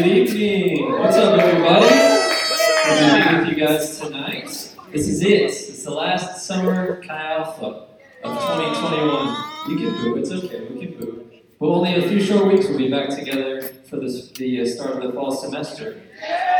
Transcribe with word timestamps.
Good 0.00 0.30
evening. 0.30 0.92
What's 0.92 1.14
up, 1.18 1.38
everybody? 1.38 1.86
Good 1.86 3.22
to 3.22 3.28
be 3.28 3.38
with 3.38 3.48
you 3.58 3.66
guys 3.66 4.00
tonight. 4.00 4.46
This 4.90 5.06
is 5.08 5.22
it. 5.22 5.42
It's 5.42 5.84
the 5.84 5.90
last 5.90 6.46
summer 6.46 7.02
Chi 7.02 7.34
Alpha 7.34 7.86
of 8.24 8.32
2021. 8.32 9.68
You 9.68 9.76
can 9.76 10.02
boo. 10.02 10.16
It's 10.16 10.30
okay. 10.30 10.68
We 10.70 10.86
can 10.86 10.98
boo. 10.98 11.30
But 11.58 11.66
only 11.66 11.96
a 11.96 12.08
few 12.08 12.18
short 12.18 12.46
weeks 12.46 12.66
we'll 12.66 12.78
be 12.78 12.90
back 12.90 13.10
together 13.10 13.60
for 13.90 13.96
this, 13.96 14.30
the 14.30 14.62
uh, 14.62 14.66
start 14.66 14.96
of 14.96 15.02
the 15.02 15.12
fall 15.12 15.32
semester. 15.32 16.00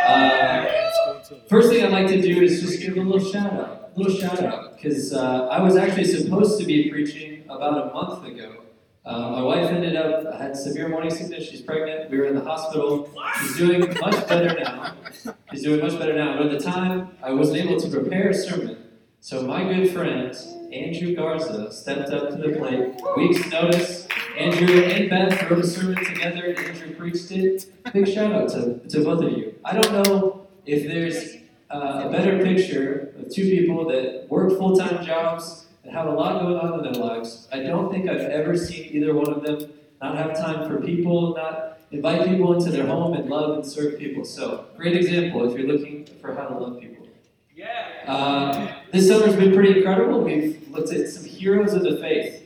Uh, 0.07 0.66
first 1.48 1.70
thing 1.70 1.82
I'd 1.82 1.93
like 1.93 2.09
to 2.09 2.20
do 2.20 2.43
is 2.43 2.61
just 2.61 2.82
give 2.82 2.98
a 2.98 3.00
little 3.00 3.27
shout 3.27 3.54
out. 3.54 3.93
A 3.96 3.98
little 3.98 4.14
shout 4.20 4.43
out. 4.45 4.77
Because 4.77 5.14
uh, 5.14 5.48
I 5.48 5.62
was 5.62 5.77
actually 5.77 6.04
supposed 6.04 6.61
to 6.61 6.66
be 6.66 6.91
preaching 6.91 7.45
about 7.48 7.88
a 7.88 7.95
month 7.95 8.22
ago. 8.27 8.59
Uh, 9.04 9.30
my 9.30 9.42
wife 9.42 9.70
ended 9.70 9.96
up 9.96 10.38
had 10.38 10.54
severe 10.56 10.88
morning 10.88 11.10
sickness. 11.10 11.48
She's 11.48 11.62
pregnant. 11.62 12.10
We 12.10 12.18
were 12.18 12.26
in 12.26 12.34
the 12.34 12.44
hospital. 12.44 13.10
She's 13.40 13.56
doing 13.56 13.80
much 14.00 14.28
better 14.28 14.58
now. 14.60 14.95
She's 15.50 15.62
doing 15.62 15.80
much 15.80 15.98
better 15.98 16.14
now. 16.14 16.36
But 16.36 16.46
at 16.46 16.58
the 16.58 16.64
time, 16.64 17.16
I 17.22 17.32
wasn't 17.32 17.58
able 17.58 17.80
to 17.80 17.88
prepare 17.88 18.30
a 18.30 18.34
sermon. 18.34 18.77
So 19.20 19.42
my 19.42 19.64
good 19.64 19.91
friend 19.92 20.36
Andrew 20.72 21.14
Garza 21.16 21.72
stepped 21.72 22.10
up 22.10 22.30
to 22.30 22.36
the 22.36 22.56
plate. 22.56 22.94
Weeks 23.16 23.50
notice. 23.50 24.06
Andrew 24.38 24.82
and 24.82 25.10
Beth 25.10 25.50
wrote 25.50 25.64
a 25.64 25.66
sermon 25.66 26.05
together, 26.05 26.46
and 26.46 26.58
Andrew 26.58 26.94
preached 26.94 27.30
it. 27.32 27.66
Big 27.92 28.06
shout 28.06 28.32
out 28.32 28.48
to, 28.50 28.78
to 28.88 29.05
both 29.05 29.22
of 29.24 29.32
you. 29.32 29.55
I 29.64 29.78
don't 29.78 29.92
know 29.92 30.46
if 30.66 30.86
there's 30.86 31.36
uh, 31.70 32.05
a 32.06 32.10
better 32.10 32.42
picture 32.42 33.12
of 33.19 33.32
two 33.32 33.44
people 33.44 33.86
that 33.88 34.27
work 34.28 34.50
full 34.56 34.77
time 34.77 35.05
jobs 35.05 35.66
and 35.83 35.93
have 35.93 36.07
a 36.07 36.11
lot 36.11 36.43
going 36.43 36.57
on 36.57 36.84
in 36.84 36.93
their 36.93 37.02
lives. 37.02 37.48
I 37.52 37.61
don't 37.61 37.91
think 37.91 38.09
I've 38.09 38.20
ever 38.20 38.57
seen 38.57 38.91
either 38.93 39.15
one 39.15 39.33
of 39.33 39.43
them 39.43 39.73
not 40.01 40.16
have 40.16 40.37
time 40.37 40.69
for 40.69 40.80
people, 40.80 41.34
not 41.34 41.79
invite 41.91 42.27
people 42.27 42.53
into 42.55 42.70
their 42.70 42.87
home 42.87 43.15
and 43.15 43.29
love 43.29 43.56
and 43.56 43.66
serve 43.66 43.98
people. 43.98 44.25
So, 44.25 44.66
great 44.77 44.97
example 44.97 45.51
if 45.51 45.59
you're 45.59 45.69
looking 45.69 46.06
for 46.20 46.34
how 46.34 46.47
to 46.47 46.59
love 46.59 46.81
people. 46.81 47.06
Yeah. 47.55 48.05
Uh, 48.06 48.72
this 48.92 49.09
summer's 49.09 49.37
been 49.37 49.53
pretty 49.55 49.78
incredible. 49.78 50.22
We've 50.22 50.67
looked 50.70 50.92
at 50.92 51.09
some 51.09 51.25
heroes 51.25 51.75
of 51.75 51.83
the 51.83 51.98
faith. 51.98 52.42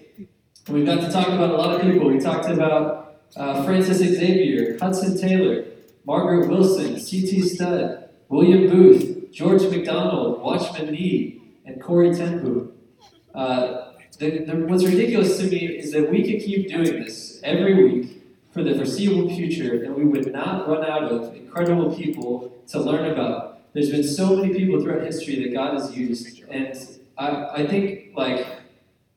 We've 0.68 0.86
got 0.86 1.00
to 1.02 1.10
talk 1.10 1.28
about 1.28 1.50
a 1.50 1.56
lot 1.56 1.74
of 1.76 1.82
people. 1.82 2.08
We 2.08 2.18
talked 2.18 2.48
about 2.48 3.20
uh, 3.36 3.64
Francis 3.64 3.98
Xavier, 3.98 4.76
Hudson 4.80 5.16
Taylor, 5.18 5.66
Margaret 6.04 6.48
Wilson, 6.48 6.98
C.T. 6.98 7.42
Studd, 7.42 8.08
William 8.28 8.68
Booth, 8.68 9.30
George 9.30 9.62
MacDonald, 9.62 10.40
Watchman 10.40 10.90
Nee, 10.92 11.40
and 11.64 11.80
Corrie 11.82 12.14
ten 12.14 12.42
Boom. 12.42 12.72
Uh, 13.34 13.92
the, 14.18 14.44
the, 14.44 14.56
what's 14.66 14.84
ridiculous 14.84 15.38
to 15.38 15.44
me 15.44 15.66
is 15.66 15.90
that 15.92 16.10
we 16.10 16.22
could 16.22 16.44
keep 16.44 16.68
doing 16.68 17.02
this 17.02 17.40
every 17.42 17.74
week 17.74 18.22
for 18.52 18.62
the 18.62 18.74
foreseeable 18.74 19.34
future, 19.34 19.82
and 19.82 19.94
we 19.96 20.04
would 20.04 20.32
not 20.32 20.68
run 20.68 20.84
out 20.84 21.02
of 21.04 21.34
incredible 21.34 21.94
people 21.94 22.52
to 22.68 22.80
learn 22.80 23.10
about. 23.10 23.72
There's 23.72 23.90
been 23.90 24.04
so 24.04 24.36
many 24.36 24.54
people 24.54 24.80
throughout 24.80 25.02
history 25.02 25.42
that 25.42 25.52
God 25.52 25.74
has 25.74 25.96
used, 25.96 26.44
and 26.48 26.78
I, 27.18 27.62
I 27.62 27.66
think 27.66 28.12
like 28.14 28.46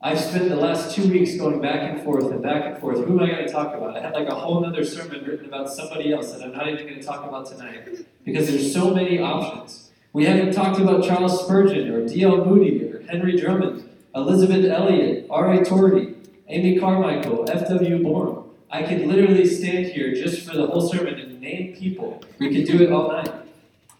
I've 0.01 0.19
spent 0.19 0.49
the 0.49 0.55
last 0.55 0.95
two 0.95 1.07
weeks 1.09 1.35
going 1.37 1.61
back 1.61 1.91
and 1.91 2.03
forth 2.03 2.31
and 2.31 2.41
back 2.41 2.65
and 2.65 2.77
forth. 2.79 3.05
Who 3.05 3.19
am 3.19 3.25
I 3.25 3.31
going 3.31 3.45
to 3.45 3.51
talk 3.51 3.75
about? 3.75 3.97
I 3.97 4.01
had 4.01 4.13
like 4.13 4.27
a 4.27 4.35
whole 4.35 4.65
other 4.65 4.83
sermon 4.83 5.23
written 5.25 5.45
about 5.45 5.71
somebody 5.71 6.13
else 6.13 6.31
that 6.31 6.43
I'm 6.43 6.53
not 6.53 6.67
even 6.67 6.87
going 6.87 6.99
to 6.99 7.05
talk 7.05 7.23
about 7.27 7.45
tonight 7.45 8.05
because 8.23 8.47
there's 8.47 8.73
so 8.73 8.93
many 8.93 9.19
options. 9.19 9.91
We 10.13 10.25
haven't 10.25 10.53
talked 10.53 10.79
about 10.79 11.03
Charles 11.03 11.43
Spurgeon 11.43 11.91
or 11.91 12.07
D.L. 12.07 12.45
Moody 12.45 12.83
or 12.83 13.01
Henry 13.03 13.39
Drummond. 13.39 13.87
Elisabeth 14.17 14.65
Elliot, 14.65 15.27
R.A. 15.29 15.63
Torrey, 15.63 16.15
Amy 16.47 16.79
Carmichael, 16.79 17.49
F.W. 17.49 18.01
Bourne. 18.01 18.43
I 18.71 18.81
could 18.81 19.01
literally 19.01 19.45
stand 19.45 19.85
here 19.85 20.13
just 20.15 20.47
for 20.47 20.57
the 20.57 20.65
whole 20.65 20.81
sermon 20.81 21.19
and 21.19 21.39
name 21.39 21.75
people. 21.75 22.23
We 22.39 22.53
could 22.53 22.65
do 22.65 22.81
it 22.81 22.91
all 22.91 23.09
night. 23.09 23.31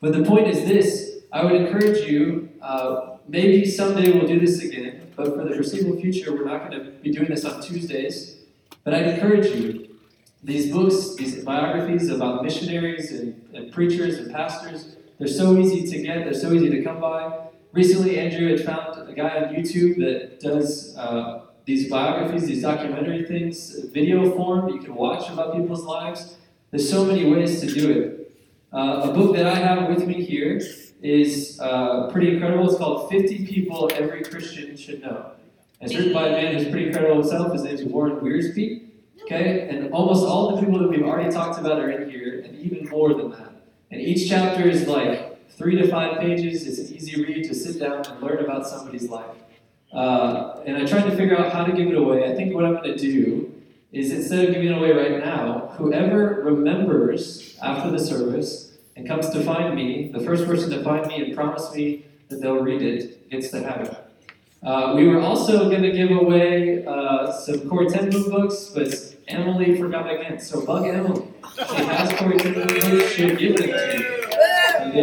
But 0.01 0.13
the 0.13 0.23
point 0.23 0.47
is 0.47 0.65
this 0.67 1.19
I 1.31 1.43
would 1.43 1.53
encourage 1.53 2.09
you, 2.09 2.49
uh, 2.61 3.17
maybe 3.27 3.65
someday 3.65 4.11
we'll 4.11 4.27
do 4.27 4.39
this 4.39 4.63
again, 4.63 5.11
but 5.15 5.35
for 5.35 5.43
the 5.43 5.53
foreseeable 5.53 5.99
future, 6.01 6.33
we're 6.33 6.45
not 6.45 6.67
going 6.67 6.83
to 6.83 6.91
be 6.91 7.11
doing 7.11 7.27
this 7.27 7.45
on 7.45 7.61
Tuesdays. 7.61 8.37
But 8.83 8.95
I'd 8.95 9.07
encourage 9.07 9.53
you, 9.53 9.95
these 10.43 10.71
books, 10.71 11.15
these 11.15 11.43
biographies 11.43 12.09
about 12.09 12.43
missionaries 12.43 13.11
and, 13.11 13.49
and 13.53 13.71
preachers 13.71 14.17
and 14.17 14.31
pastors, 14.31 14.95
they're 15.19 15.27
so 15.27 15.57
easy 15.57 15.85
to 15.91 16.01
get, 16.01 16.23
they're 16.23 16.33
so 16.33 16.53
easy 16.53 16.69
to 16.69 16.83
come 16.83 17.01
by. 17.01 17.46
Recently, 17.73 18.19
Andrew 18.19 18.49
had 18.49 18.65
found 18.65 19.09
a 19.09 19.13
guy 19.13 19.43
on 19.43 19.53
YouTube 19.53 19.97
that 19.97 20.39
does 20.39 20.97
uh, 20.97 21.41
these 21.65 21.89
biographies, 21.89 22.47
these 22.47 22.61
documentary 22.61 23.25
things, 23.25 23.77
video 23.91 24.35
form. 24.35 24.69
You 24.69 24.79
can 24.79 24.95
watch 24.95 25.29
about 25.29 25.53
people's 25.53 25.83
lives. 25.83 26.37
There's 26.71 26.89
so 26.89 27.05
many 27.05 27.29
ways 27.29 27.59
to 27.61 27.67
do 27.67 27.91
it. 27.91 28.31
Uh, 28.73 29.09
a 29.09 29.13
book 29.13 29.35
that 29.35 29.45
I 29.45 29.55
have 29.55 29.89
with 29.89 30.07
me 30.07 30.23
here 30.23 30.61
is 31.01 31.59
uh, 31.59 32.09
pretty 32.11 32.33
incredible. 32.33 32.69
It's 32.69 32.77
called 32.77 33.09
50 33.09 33.45
People 33.45 33.89
Every 33.93 34.23
Christian 34.23 34.75
Should 34.75 35.01
Know. 35.01 35.31
It's 35.79 35.93
written 35.93 36.13
by 36.13 36.29
a 36.29 36.31
man 36.31 36.55
who's 36.55 36.69
pretty 36.69 36.87
incredible 36.87 37.21
himself. 37.21 37.53
His 37.53 37.63
name's 37.63 37.83
Warren 37.83 38.17
Wiersbe. 38.17 38.87
Okay? 39.23 39.67
And 39.69 39.91
almost 39.93 40.25
all 40.25 40.55
the 40.55 40.61
people 40.61 40.79
that 40.79 40.89
we've 40.89 41.03
already 41.03 41.31
talked 41.31 41.59
about 41.59 41.79
are 41.79 41.91
in 41.91 42.09
here, 42.09 42.41
and 42.45 42.57
even 42.59 42.87
more 42.89 43.13
than 43.13 43.31
that. 43.31 43.51
And 43.91 44.01
each 44.01 44.27
chapter 44.27 44.67
is 44.67 44.87
like 44.87 45.36
three 45.49 45.75
to 45.77 45.87
five 45.87 46.19
pages. 46.19 46.67
It's 46.67 46.79
an 46.79 46.95
easy 46.95 47.23
read 47.23 47.47
to 47.47 47.55
sit 47.55 47.79
down 47.79 48.05
and 48.05 48.21
learn 48.21 48.39
about 48.39 48.67
somebody's 48.67 49.09
life. 49.09 49.37
Uh, 49.91 50.61
and 50.65 50.77
I 50.77 50.85
tried 50.85 51.09
to 51.09 51.15
figure 51.15 51.37
out 51.37 51.51
how 51.51 51.63
to 51.63 51.71
give 51.71 51.87
it 51.87 51.95
away. 51.95 52.29
I 52.31 52.35
think 52.35 52.53
what 52.53 52.65
I'm 52.65 52.75
going 52.75 52.91
to 52.91 52.97
do 52.97 53.53
is 53.91 54.11
instead 54.11 54.45
of 54.45 54.53
giving 54.53 54.67
it 54.67 54.77
away 54.77 54.91
right 54.91 55.23
now, 55.23 55.73
whoever 55.77 56.41
remembers 56.43 57.57
after 57.61 57.89
the 57.89 57.99
service 57.99 58.77
and 58.95 59.07
comes 59.07 59.29
to 59.29 59.43
find 59.43 59.73
me, 59.75 60.11
the 60.11 60.19
first 60.19 60.45
person 60.45 60.69
to 60.71 60.83
find 60.83 61.07
me 61.07 61.23
and 61.23 61.35
promise 61.35 61.73
me 61.73 62.05
that 62.27 62.41
they'll 62.41 62.59
read 62.59 62.81
it 62.81 63.29
gets 63.29 63.49
to 63.51 63.63
have 63.63 63.81
it. 63.87 63.97
Uh, 64.63 64.93
we 64.95 65.07
were 65.07 65.21
also 65.21 65.69
going 65.69 65.83
to 65.83 65.91
give 65.91 66.11
away 66.11 66.85
uh, 66.85 67.31
some 67.31 67.69
Corrie 67.69 67.87
ten 67.87 68.09
Boom 68.09 68.29
books, 68.29 68.71
but 68.75 69.15
Emily 69.27 69.79
forgot 69.79 70.11
again. 70.11 70.39
So 70.39 70.65
bug 70.65 70.85
Emily. 70.85 71.27
She 71.55 71.83
has 71.85 72.11
Corrie 72.19 72.37
ten 72.37 72.53
Boom 72.53 72.67
books. 72.67 73.11
She'll 73.13 73.35
give 73.35 73.55
it 73.55 73.67
to 73.67 74.03
you. 74.03 74.16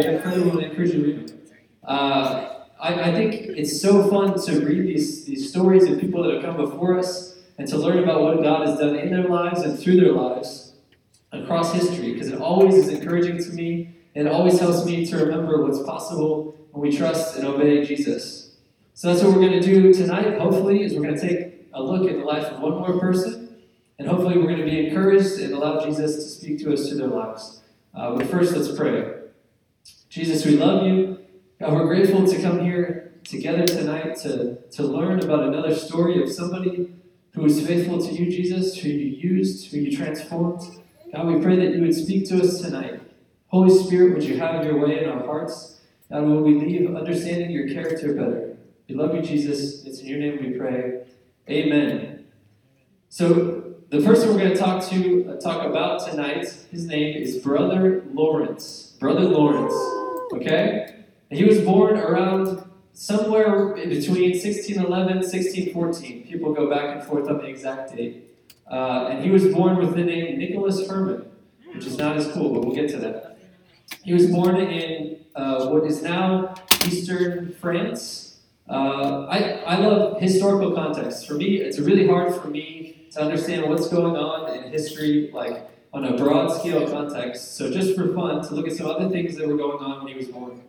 Them. 0.01 1.25
Uh, 1.83 2.63
I, 2.79 3.09
I, 3.09 3.13
think 3.13 3.33
it's 3.57 3.81
so 3.81 4.09
fun 4.09 4.39
to 4.45 4.65
read 4.65 4.87
these, 4.87 5.25
these 5.25 5.49
stories 5.49 5.89
of 5.89 5.99
people 5.99 6.23
that 6.23 6.33
have 6.33 6.43
come 6.43 6.57
before 6.57 6.97
us 6.97 7.37
and 7.57 7.67
to 7.67 7.77
learn 7.77 7.99
about 7.99 8.21
what 8.21 8.41
God 8.41 8.67
has 8.67 8.79
done 8.79 8.95
in 8.95 9.11
their 9.11 9.27
lives 9.27 9.61
and 9.61 9.79
through 9.79 9.99
their 9.99 10.11
lives 10.11 10.73
across 11.31 11.73
history 11.73 12.13
because 12.13 12.29
it 12.29 12.41
always 12.41 12.75
is 12.75 12.89
encouraging 12.89 13.37
to 13.37 13.49
me 13.51 13.95
and 14.15 14.27
it 14.27 14.31
always 14.31 14.59
helps 14.59 14.85
me 14.85 15.05
to 15.05 15.17
remember 15.17 15.63
what's 15.63 15.81
possible 15.83 16.55
when 16.71 16.81
we 16.81 16.95
trust 16.95 17.37
and 17.37 17.45
obey 17.45 17.85
Jesus. 17.85 18.55
So 18.93 19.09
that's 19.09 19.23
what 19.23 19.33
we're 19.33 19.47
going 19.47 19.59
to 19.59 19.61
do 19.61 19.93
tonight, 19.93 20.39
hopefully, 20.39 20.83
is 20.83 20.93
we're 20.93 21.03
going 21.03 21.19
to 21.19 21.27
take 21.27 21.67
a 21.73 21.81
look 21.81 22.09
at 22.09 22.17
the 22.17 22.23
life 22.23 22.45
of 22.45 22.61
one 22.61 22.73
more 22.73 22.99
person 22.99 23.45
and 23.99 24.07
hopefully 24.07 24.37
we're 24.37 24.47
going 24.47 24.59
to 24.59 24.65
be 24.65 24.87
encouraged 24.87 25.39
and 25.39 25.53
allow 25.53 25.83
Jesus 25.83 26.15
to 26.15 26.21
speak 26.21 26.59
to 26.59 26.73
us 26.73 26.87
through 26.87 26.97
their 26.97 27.07
lives. 27.07 27.61
Uh, 27.93 28.15
but 28.15 28.27
first, 28.27 28.55
let's 28.55 28.75
pray. 28.75 29.14
Jesus, 30.15 30.45
we 30.45 30.55
love 30.55 30.87
you. 30.87 31.19
God, 31.59 31.73
we're 31.73 31.87
grateful 31.87 32.25
to 32.25 32.41
come 32.41 32.63
here 32.63 33.15
together 33.25 33.67
tonight 33.67 34.15
to, 34.19 34.55
to 34.71 34.83
learn 34.83 35.21
about 35.21 35.43
another 35.43 35.75
story 35.75 36.23
of 36.23 36.31
somebody 36.31 36.89
who 37.33 37.41
was 37.41 37.67
faithful 37.67 37.99
to 37.99 38.13
you, 38.13 38.31
Jesus, 38.31 38.77
who 38.77 38.87
you 38.87 39.07
used, 39.17 39.69
who 39.69 39.77
you 39.77 39.93
transformed. 39.93 40.61
God, 41.11 41.27
we 41.27 41.41
pray 41.41 41.57
that 41.57 41.75
you 41.75 41.81
would 41.81 41.93
speak 41.93 42.29
to 42.29 42.39
us 42.39 42.61
tonight. 42.61 43.01
Holy 43.47 43.77
Spirit, 43.77 44.13
would 44.13 44.23
you 44.23 44.37
have 44.37 44.63
your 44.63 44.79
way 44.79 45.03
in 45.03 45.09
our 45.09 45.25
hearts? 45.25 45.81
God, 46.09 46.23
will 46.23 46.43
we 46.43 46.53
leave 46.53 46.95
understanding 46.95 47.51
your 47.51 47.67
character 47.67 48.13
better? 48.13 48.55
We 48.87 48.95
love 48.95 49.13
you, 49.15 49.21
Jesus. 49.21 49.83
It's 49.83 49.99
in 49.99 50.07
your 50.07 50.19
name 50.19 50.39
we 50.41 50.57
pray. 50.57 51.07
Amen. 51.49 52.27
So, 53.09 53.73
the 53.89 54.01
person 54.01 54.29
we're 54.29 54.39
going 54.39 54.53
to 54.53 54.57
talk 54.57 54.81
to, 54.91 55.29
uh, 55.29 55.41
talk 55.41 55.69
about 55.69 56.09
tonight, 56.09 56.47
his 56.71 56.85
name 56.85 57.21
is 57.21 57.39
Brother 57.39 58.05
Lawrence. 58.13 58.95
Brother 58.97 59.23
Lawrence. 59.23 59.73
Okay? 60.33 60.95
And 61.29 61.39
he 61.39 61.45
was 61.45 61.61
born 61.61 61.97
around 61.97 62.63
somewhere 62.93 63.73
between 63.75 64.31
1611 64.31 65.07
and 65.11 65.21
1614. 65.21 66.27
People 66.27 66.53
go 66.53 66.69
back 66.69 66.95
and 66.95 67.03
forth 67.03 67.27
on 67.27 67.39
the 67.39 67.45
exact 67.45 67.95
date. 67.95 68.23
Uh, 68.69 69.09
and 69.11 69.23
he 69.23 69.29
was 69.29 69.45
born 69.53 69.77
with 69.77 69.95
the 69.95 70.03
name 70.03 70.37
Nicholas 70.39 70.87
Herman, 70.87 71.29
which 71.73 71.85
is 71.85 71.97
not 71.97 72.17
as 72.17 72.31
cool, 72.31 72.53
but 72.53 72.65
we'll 72.65 72.75
get 72.75 72.89
to 72.91 72.97
that. 72.97 73.37
He 74.03 74.13
was 74.13 74.27
born 74.27 74.55
in 74.57 75.19
uh, 75.35 75.67
what 75.67 75.83
is 75.85 76.01
now 76.01 76.55
eastern 76.87 77.53
France. 77.59 78.39
Uh, 78.67 79.25
I, 79.29 79.39
I 79.65 79.77
love 79.77 80.21
historical 80.21 80.71
context. 80.71 81.27
For 81.27 81.35
me, 81.35 81.57
it's 81.57 81.77
really 81.77 82.07
hard 82.07 82.33
for 82.33 82.47
me 82.47 83.07
to 83.11 83.21
understand 83.21 83.69
what's 83.69 83.87
going 83.89 84.15
on 84.15 84.55
in 84.55 84.71
history, 84.71 85.29
like 85.33 85.69
on 85.95 86.03
a 86.03 86.17
broad 86.17 86.49
scale 86.49 86.85
context. 86.91 87.55
So, 87.55 87.71
just 87.71 87.95
for 87.95 88.13
fun, 88.13 88.45
to 88.45 88.53
look 88.53 88.67
at 88.67 88.73
some 88.73 88.87
other 88.87 89.09
things 89.09 89.37
that 89.37 89.47
were 89.47 89.55
going 89.55 89.81
on 89.81 90.03
when 90.03 90.11
he 90.11 90.17
was 90.17 90.27
born. 90.27 90.61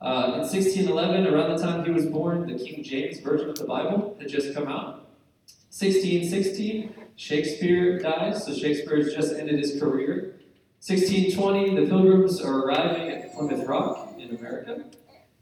Uh, 0.00 0.34
in 0.34 0.40
1611, 0.42 1.26
around 1.26 1.56
the 1.56 1.60
time 1.60 1.84
he 1.84 1.90
was 1.90 2.06
born, 2.06 2.46
the 2.46 2.64
King 2.64 2.84
James 2.84 3.18
Version 3.18 3.50
of 3.50 3.58
the 3.58 3.64
Bible 3.64 4.16
had 4.20 4.28
just 4.28 4.54
come 4.54 4.68
out. 4.68 5.08
1616, 5.70 6.94
Shakespeare 7.16 7.98
dies, 7.98 8.46
so 8.46 8.54
Shakespeare 8.54 8.98
has 8.98 9.12
just 9.12 9.34
ended 9.34 9.58
his 9.58 9.80
career. 9.80 10.36
1620, 10.86 11.74
the 11.74 11.86
Pilgrims 11.86 12.40
are 12.40 12.60
arriving 12.60 13.08
at 13.08 13.34
Plymouth 13.34 13.66
Rock 13.66 14.14
in 14.16 14.36
America. 14.36 14.84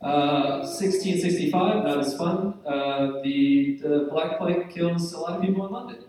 Uh, 0.00 0.64
1665, 0.64 1.84
not 1.84 1.98
as 1.98 2.16
fun. 2.16 2.54
Uh, 2.66 3.20
the, 3.22 3.78
the 3.82 4.08
Black 4.10 4.38
Plague 4.38 4.70
kills 4.70 5.12
a 5.12 5.18
lot 5.18 5.36
of 5.36 5.42
people 5.42 5.66
in 5.66 5.72
London. 5.72 6.04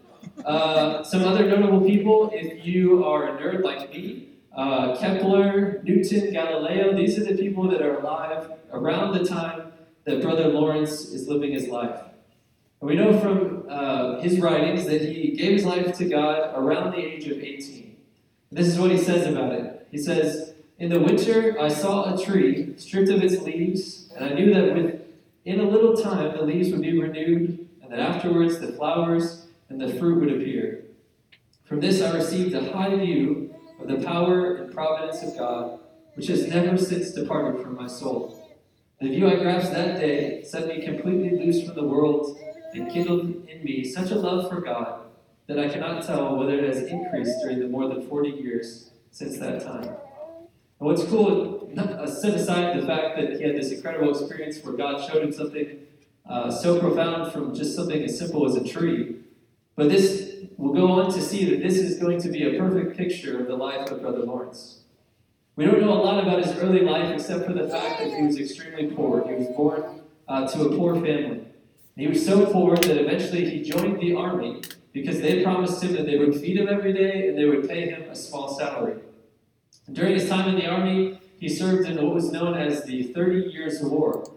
Uh, 0.45 1.03
some 1.03 1.23
other 1.23 1.47
notable 1.47 1.81
people, 1.81 2.29
if 2.33 2.65
you 2.65 3.03
are 3.03 3.27
a 3.27 3.41
nerd 3.41 3.63
like 3.63 3.89
me, 3.91 4.29
uh, 4.55 4.95
Kepler, 4.97 5.81
Newton, 5.83 6.31
Galileo, 6.31 6.95
these 6.95 7.17
are 7.19 7.23
the 7.23 7.35
people 7.35 7.69
that 7.69 7.81
are 7.81 7.99
alive 7.99 8.51
around 8.71 9.13
the 9.13 9.25
time 9.25 9.71
that 10.05 10.21
Brother 10.21 10.47
Lawrence 10.47 11.05
is 11.09 11.27
living 11.27 11.51
his 11.51 11.67
life. 11.67 12.01
And 12.81 12.89
we 12.89 12.95
know 12.95 13.19
from 13.19 13.65
uh, 13.69 14.19
his 14.21 14.39
writings 14.39 14.85
that 14.85 15.01
he 15.01 15.31
gave 15.31 15.53
his 15.53 15.65
life 15.65 15.97
to 15.97 16.05
God 16.05 16.53
around 16.55 16.91
the 16.91 16.99
age 16.99 17.27
of 17.27 17.39
18. 17.39 17.95
This 18.51 18.67
is 18.67 18.79
what 18.79 18.91
he 18.91 18.97
says 18.97 19.27
about 19.27 19.51
it. 19.53 19.87
He 19.91 19.97
says, 19.97 20.53
In 20.79 20.89
the 20.89 20.99
winter 20.99 21.59
I 21.59 21.67
saw 21.67 22.13
a 22.13 22.23
tree 22.23 22.75
stripped 22.77 23.09
of 23.09 23.23
its 23.23 23.41
leaves, 23.41 24.09
and 24.15 24.25
I 24.25 24.33
knew 24.33 24.53
that 24.53 24.73
within 24.73 25.59
a 25.59 25.69
little 25.69 25.95
time 25.95 26.37
the 26.37 26.43
leaves 26.43 26.71
would 26.71 26.81
be 26.81 26.99
renewed, 26.99 27.67
and 27.81 27.91
that 27.91 27.99
afterwards 27.99 28.59
the 28.59 28.73
flowers 28.73 29.46
and 29.69 29.79
the 29.79 29.93
fruit 29.95 30.19
would 30.19 30.31
appear. 30.31 30.85
From 31.65 31.79
this 31.79 32.01
I 32.01 32.15
received 32.15 32.53
a 32.53 32.71
high 32.71 32.95
view 32.95 33.55
of 33.79 33.87
the 33.87 34.05
power 34.05 34.55
and 34.55 34.73
providence 34.73 35.21
of 35.23 35.37
God, 35.37 35.79
which 36.15 36.27
has 36.27 36.47
never 36.47 36.77
since 36.77 37.11
departed 37.11 37.61
from 37.61 37.75
my 37.75 37.87
soul. 37.87 38.47
The 38.99 39.09
view 39.09 39.27
I 39.27 39.35
grasped 39.35 39.73
that 39.73 39.99
day 39.99 40.43
set 40.43 40.67
me 40.67 40.83
completely 40.83 41.37
loose 41.37 41.63
from 41.63 41.75
the 41.75 41.83
world 41.83 42.37
and 42.73 42.91
kindled 42.91 43.47
in 43.47 43.63
me 43.63 43.83
such 43.83 44.11
a 44.11 44.15
love 44.15 44.49
for 44.49 44.61
God 44.61 45.01
that 45.47 45.59
I 45.59 45.69
cannot 45.69 46.05
tell 46.05 46.35
whether 46.35 46.57
it 46.57 46.63
has 46.73 46.83
increased 46.83 47.39
during 47.41 47.59
the 47.59 47.67
more 47.67 47.87
than 47.87 48.07
40 48.07 48.29
years 48.29 48.91
since 49.11 49.37
that 49.39 49.63
time. 49.63 49.83
And 49.83 50.87
what's 50.87 51.03
cool, 51.03 51.71
uh, 51.77 52.07
set 52.07 52.33
aside 52.33 52.79
the 52.79 52.85
fact 52.85 53.17
that 53.17 53.37
he 53.37 53.43
had 53.43 53.55
this 53.55 53.71
incredible 53.71 54.11
experience 54.11 54.63
where 54.63 54.73
God 54.73 55.07
showed 55.07 55.23
him 55.23 55.31
something 55.31 55.79
uh, 56.29 56.51
so 56.51 56.79
profound 56.79 57.31
from 57.31 57.55
just 57.55 57.75
something 57.75 58.03
as 58.03 58.17
simple 58.17 58.45
as 58.45 58.55
a 58.55 58.67
tree, 58.67 59.15
but 59.77 59.87
this 59.87 60.35
we'll 60.57 60.73
go 60.73 60.91
on 60.91 61.13
to 61.13 61.21
see 61.21 61.49
that 61.51 61.63
this 61.63 61.77
is 61.77 61.97
going 61.99 62.19
to 62.21 62.29
be 62.29 62.43
a 62.43 62.59
perfect 62.59 62.97
picture 62.97 63.39
of 63.39 63.47
the 63.47 63.55
life 63.55 63.89
of 63.89 64.01
Brother 64.01 64.19
Lawrence. 64.19 64.81
We 65.55 65.65
don't 65.65 65.79
know 65.79 65.93
a 65.93 66.01
lot 66.03 66.21
about 66.21 66.43
his 66.43 66.55
early 66.57 66.81
life 66.81 67.13
except 67.13 67.45
for 67.45 67.53
the 67.53 67.69
fact 67.69 67.99
that 67.99 68.11
he 68.11 68.23
was 68.23 68.37
extremely 68.39 68.87
poor. 68.87 69.25
He 69.27 69.35
was 69.35 69.47
born 69.55 70.01
uh, 70.27 70.47
to 70.47 70.63
a 70.63 70.75
poor 70.75 70.95
family. 70.95 71.45
He 71.95 72.07
was 72.07 72.23
so 72.25 72.51
poor 72.51 72.75
that 72.75 72.97
eventually 73.01 73.49
he 73.49 73.63
joined 73.63 73.99
the 73.99 74.15
army 74.15 74.61
because 74.93 75.21
they 75.21 75.43
promised 75.43 75.83
him 75.83 75.93
that 75.93 76.05
they 76.05 76.17
would 76.17 76.35
feed 76.35 76.57
him 76.57 76.67
every 76.67 76.93
day 76.93 77.29
and 77.29 77.37
they 77.37 77.45
would 77.45 77.67
pay 77.67 77.89
him 77.89 78.03
a 78.09 78.15
small 78.15 78.55
salary. 78.57 78.99
During 79.91 80.15
his 80.15 80.27
time 80.27 80.49
in 80.49 80.55
the 80.55 80.67
army, 80.67 81.19
he 81.39 81.49
served 81.49 81.87
in 81.87 81.97
what 81.97 82.13
was 82.13 82.31
known 82.31 82.55
as 82.55 82.83
the 82.83 83.03
30 83.13 83.51
Years' 83.51 83.81
War. 83.81 84.29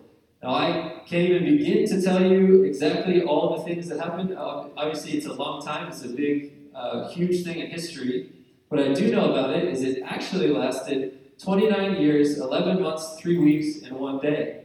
Now, 0.42 0.54
I 0.54 1.02
can't 1.06 1.28
even 1.28 1.44
begin 1.44 1.86
to 1.88 2.00
tell 2.00 2.22
you 2.22 2.62
exactly 2.62 3.22
all 3.22 3.58
the 3.58 3.62
things 3.62 3.88
that 3.88 4.00
happened. 4.00 4.32
Uh, 4.32 4.68
obviously, 4.74 5.12
it's 5.12 5.26
a 5.26 5.34
long 5.34 5.62
time, 5.62 5.88
it's 5.88 6.02
a 6.02 6.08
big, 6.08 6.52
uh, 6.74 7.10
huge 7.10 7.44
thing 7.44 7.58
in 7.58 7.70
history. 7.70 8.30
What 8.68 8.80
I 8.80 8.94
do 8.94 9.10
know 9.12 9.32
about 9.32 9.50
it 9.50 9.64
is 9.64 9.82
it 9.82 10.02
actually 10.02 10.48
lasted 10.48 11.38
29 11.38 12.00
years, 12.00 12.38
11 12.38 12.80
months, 12.80 13.16
3 13.20 13.36
weeks, 13.36 13.82
and 13.82 13.98
1 13.98 14.18
day. 14.20 14.62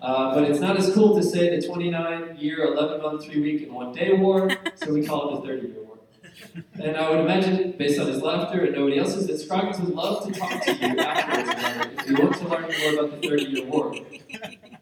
Uh, 0.00 0.34
but 0.34 0.44
it's 0.44 0.60
not 0.60 0.76
as 0.76 0.94
cool 0.94 1.16
to 1.16 1.22
say 1.22 1.58
the 1.58 1.66
29 1.66 2.36
year, 2.36 2.62
11 2.62 3.02
month, 3.02 3.24
3 3.24 3.40
week, 3.40 3.62
and 3.62 3.72
1 3.72 3.92
day 3.92 4.12
war, 4.12 4.48
so 4.76 4.92
we 4.92 5.04
call 5.04 5.34
it 5.34 5.40
the 5.40 5.48
30 5.48 5.66
year 5.66 5.76
war. 5.82 5.98
And 6.74 6.96
I 6.96 7.10
would 7.10 7.20
imagine, 7.20 7.74
based 7.76 7.98
on 7.98 8.06
his 8.06 8.22
laughter 8.22 8.64
and 8.64 8.74
nobody 8.76 9.00
else's, 9.00 9.26
that 9.26 9.40
Scroggins 9.40 9.80
would 9.80 9.94
love 9.94 10.24
to 10.26 10.38
talk 10.38 10.62
to 10.62 10.72
you 10.74 11.00
afterwards 11.00 11.98
if 11.98 12.08
you 12.08 12.16
want 12.22 12.36
to 12.36 12.48
learn 12.48 12.62
more 12.62 13.04
about 13.04 13.20
the 13.20 13.28
30 13.28 13.42
year 13.44 13.66
war. 13.66 13.94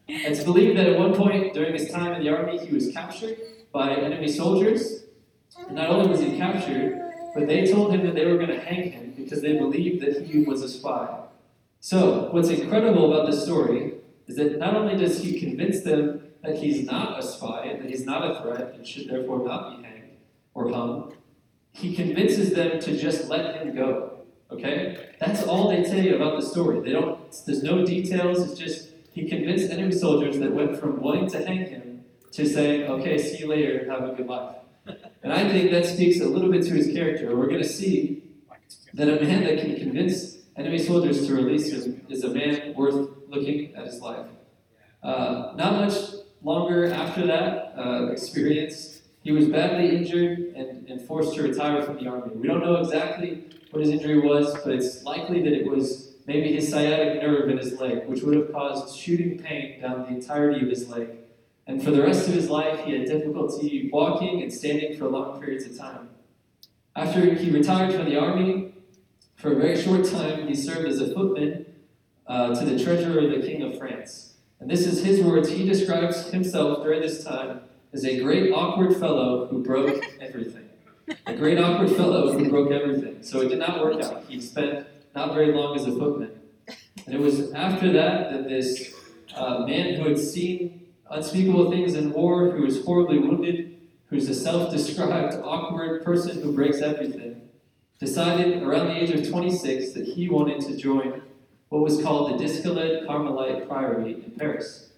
It's 0.07 0.43
believed 0.43 0.77
that 0.77 0.87
at 0.87 0.97
one 0.97 1.13
point 1.13 1.53
during 1.53 1.73
his 1.73 1.89
time 1.91 2.13
in 2.13 2.23
the 2.23 2.29
army, 2.29 2.57
he 2.65 2.73
was 2.73 2.91
captured 2.91 3.37
by 3.71 3.95
enemy 3.95 4.29
soldiers. 4.29 5.03
And 5.67 5.75
not 5.75 5.89
only 5.89 6.09
was 6.09 6.21
he 6.21 6.37
captured, 6.37 7.01
but 7.33 7.47
they 7.47 7.65
told 7.65 7.93
him 7.93 8.05
that 8.05 8.15
they 8.15 8.25
were 8.25 8.37
going 8.37 8.49
to 8.49 8.59
hang 8.59 8.91
him 8.91 9.13
because 9.17 9.41
they 9.41 9.57
believed 9.57 10.01
that 10.01 10.25
he 10.25 10.43
was 10.43 10.61
a 10.61 10.69
spy. 10.69 11.23
So, 11.79 12.29
what's 12.31 12.49
incredible 12.49 13.13
about 13.13 13.29
this 13.29 13.43
story 13.43 13.93
is 14.27 14.35
that 14.37 14.57
not 14.57 14.75
only 14.75 14.95
does 14.97 15.21
he 15.21 15.39
convince 15.39 15.81
them 15.81 16.23
that 16.43 16.57
he's 16.57 16.85
not 16.85 17.19
a 17.19 17.23
spy 17.23 17.65
and 17.65 17.83
that 17.83 17.89
he's 17.89 18.05
not 18.05 18.29
a 18.29 18.41
threat 18.41 18.73
and 18.73 18.85
should 18.85 19.09
therefore 19.09 19.43
not 19.45 19.77
be 19.77 19.83
hanged 19.83 20.17
or 20.53 20.71
hung, 20.71 21.13
he 21.73 21.95
convinces 21.95 22.51
them 22.51 22.79
to 22.79 22.97
just 22.97 23.29
let 23.29 23.55
him 23.55 23.75
go. 23.75 24.21
Okay? 24.51 25.11
That's 25.19 25.43
all 25.43 25.69
they 25.69 25.83
tell 25.83 26.03
you 26.03 26.15
about 26.15 26.39
the 26.39 26.45
story. 26.45 26.79
They 26.81 26.91
don't 26.91 27.17
there's 27.45 27.63
no 27.63 27.85
details, 27.85 28.41
it's 28.41 28.59
just 28.59 28.86
he 29.17 29.27
convinced 29.27 29.71
enemy 29.71 29.91
soldiers 29.91 30.37
that 30.37 30.51
went 30.53 30.79
from 30.79 31.01
wanting 31.01 31.27
to 31.27 31.43
hang 31.43 31.65
him 31.65 32.05
to 32.31 32.45
saying, 32.45 32.83
okay, 32.83 33.17
see 33.17 33.39
you 33.39 33.47
later, 33.47 33.89
have 33.89 34.03
a 34.03 34.13
good 34.13 34.27
life. 34.27 34.55
And 35.23 35.33
I 35.33 35.49
think 35.49 35.71
that 35.71 35.85
speaks 35.85 36.21
a 36.21 36.25
little 36.25 36.51
bit 36.51 36.63
to 36.67 36.73
his 36.73 36.93
character. 36.93 37.35
We're 37.35 37.47
going 37.47 37.63
to 37.63 37.67
see 37.67 38.23
that 38.93 39.09
a 39.09 39.21
man 39.21 39.43
that 39.43 39.59
can 39.59 39.75
convince 39.75 40.37
enemy 40.55 40.77
soldiers 40.77 41.27
to 41.27 41.33
release 41.33 41.73
him 41.73 42.05
is 42.07 42.23
a 42.23 42.29
man 42.29 42.75
worth 42.75 43.09
looking 43.27 43.75
at 43.75 43.87
his 43.87 43.99
life. 43.99 44.27
Uh, 45.03 45.53
not 45.55 45.73
much 45.83 45.95
longer 46.43 46.93
after 46.93 47.25
that 47.25 47.73
uh, 47.75 48.07
experience, 48.11 49.01
he 49.23 49.31
was 49.31 49.47
badly 49.47 49.97
injured 49.97 50.53
and, 50.55 50.87
and 50.87 51.01
forced 51.01 51.33
to 51.35 51.41
retire 51.41 51.81
from 51.81 51.97
the 51.97 52.07
army. 52.07 52.35
We 52.35 52.47
don't 52.47 52.61
know 52.61 52.75
exactly 52.75 53.43
what 53.71 53.81
his 53.81 53.89
injury 53.89 54.19
was, 54.19 54.53
but 54.63 54.73
it's 54.73 55.03
likely 55.03 55.41
that 55.41 55.51
it 55.51 55.69
was 55.69 56.06
maybe 56.27 56.53
his 56.53 56.69
sciatic 56.69 57.21
nerve 57.21 57.49
in 57.49 57.57
his 57.57 57.79
leg, 57.79 58.05
which 58.07 58.21
would 58.21 58.35
have 58.35 58.51
caused 58.51 58.95
shooting 58.95 59.39
pain 59.39 59.81
down 59.81 60.03
the 60.03 60.09
entirety 60.09 60.61
of 60.61 60.69
his 60.69 60.87
leg. 60.89 61.09
And 61.65 61.81
for 61.81 61.91
the 61.91 62.01
rest 62.01 62.27
of 62.27 62.33
his 62.33 62.49
life, 62.49 62.85
he 62.85 62.91
had 62.91 63.07
difficulty 63.07 63.89
walking 63.91 64.41
and 64.41 64.53
standing 64.53 64.97
for 64.97 65.07
long 65.07 65.41
periods 65.41 65.65
of 65.65 65.77
time. 65.77 66.09
After 66.95 67.33
he 67.33 67.49
retired 67.49 67.93
from 67.93 68.05
the 68.05 68.19
army, 68.19 68.73
for 69.35 69.53
a 69.53 69.55
very 69.55 69.81
short 69.81 70.05
time, 70.05 70.47
he 70.47 70.55
served 70.55 70.87
as 70.87 70.99
a 70.99 71.13
footman 71.13 71.65
uh, 72.25 72.55
to 72.55 72.65
the 72.65 72.83
treasurer 72.83 73.25
of 73.25 73.31
the 73.31 73.45
King 73.45 73.63
of 73.63 73.77
France. 73.77 74.33
And 74.59 74.69
this 74.69 74.85
is 74.85 75.05
his 75.05 75.21
words. 75.21 75.49
He 75.49 75.65
describes 75.67 76.31
himself 76.31 76.83
during 76.83 77.01
this 77.01 77.23
time 77.23 77.61
as 77.93 78.03
a 78.03 78.19
great 78.19 78.51
awkward 78.51 78.97
fellow 78.97 79.47
who 79.47 79.63
broke 79.63 80.03
everything. 80.21 80.67
A 81.25 81.35
great 81.35 81.59
awkward 81.59 81.91
fellow 81.91 82.33
who 82.33 82.49
broke 82.49 82.71
everything. 82.71 83.21
So 83.21 83.41
it 83.41 83.49
did 83.49 83.59
not 83.59 83.81
work 83.81 84.01
out. 84.01 84.25
He 84.27 84.41
spent 84.41 84.87
not 85.17 85.33
very 85.33 85.51
long 85.51 85.75
as 85.75 85.87
a 85.87 85.91
footman. 85.91 86.31
And 87.07 87.15
it 87.15 87.19
was 87.19 87.51
after 87.53 87.91
that 87.93 88.31
that 88.31 88.47
this 88.47 88.93
uh, 89.35 89.65
man 89.65 89.95
who 89.95 90.07
had 90.09 90.19
seen 90.19 90.87
unspeakable 91.09 91.71
things 91.71 91.95
in 91.95 92.13
war, 92.13 92.51
who 92.51 92.61
was 92.61 92.85
horribly 92.85 93.17
wounded, 93.17 93.79
who's 94.09 94.29
a 94.29 94.35
self 94.35 94.71
described 94.71 95.33
awkward 95.43 96.03
person 96.03 96.41
who 96.41 96.51
breaks 96.53 96.81
everything, 96.81 97.49
decided 97.99 98.61
around 98.61 98.87
the 98.87 99.01
age 99.01 99.09
of 99.09 99.27
26 99.27 99.93
that 99.93 100.05
he 100.05 100.29
wanted 100.29 100.61
to 100.61 100.77
join 100.77 101.23
what 101.69 101.81
was 101.81 102.01
called 102.03 102.31
the 102.31 102.37
Discalced 102.37 103.07
Carmelite 103.07 103.67
Priory 103.67 104.13
in 104.13 104.31
Paris. 104.37 104.91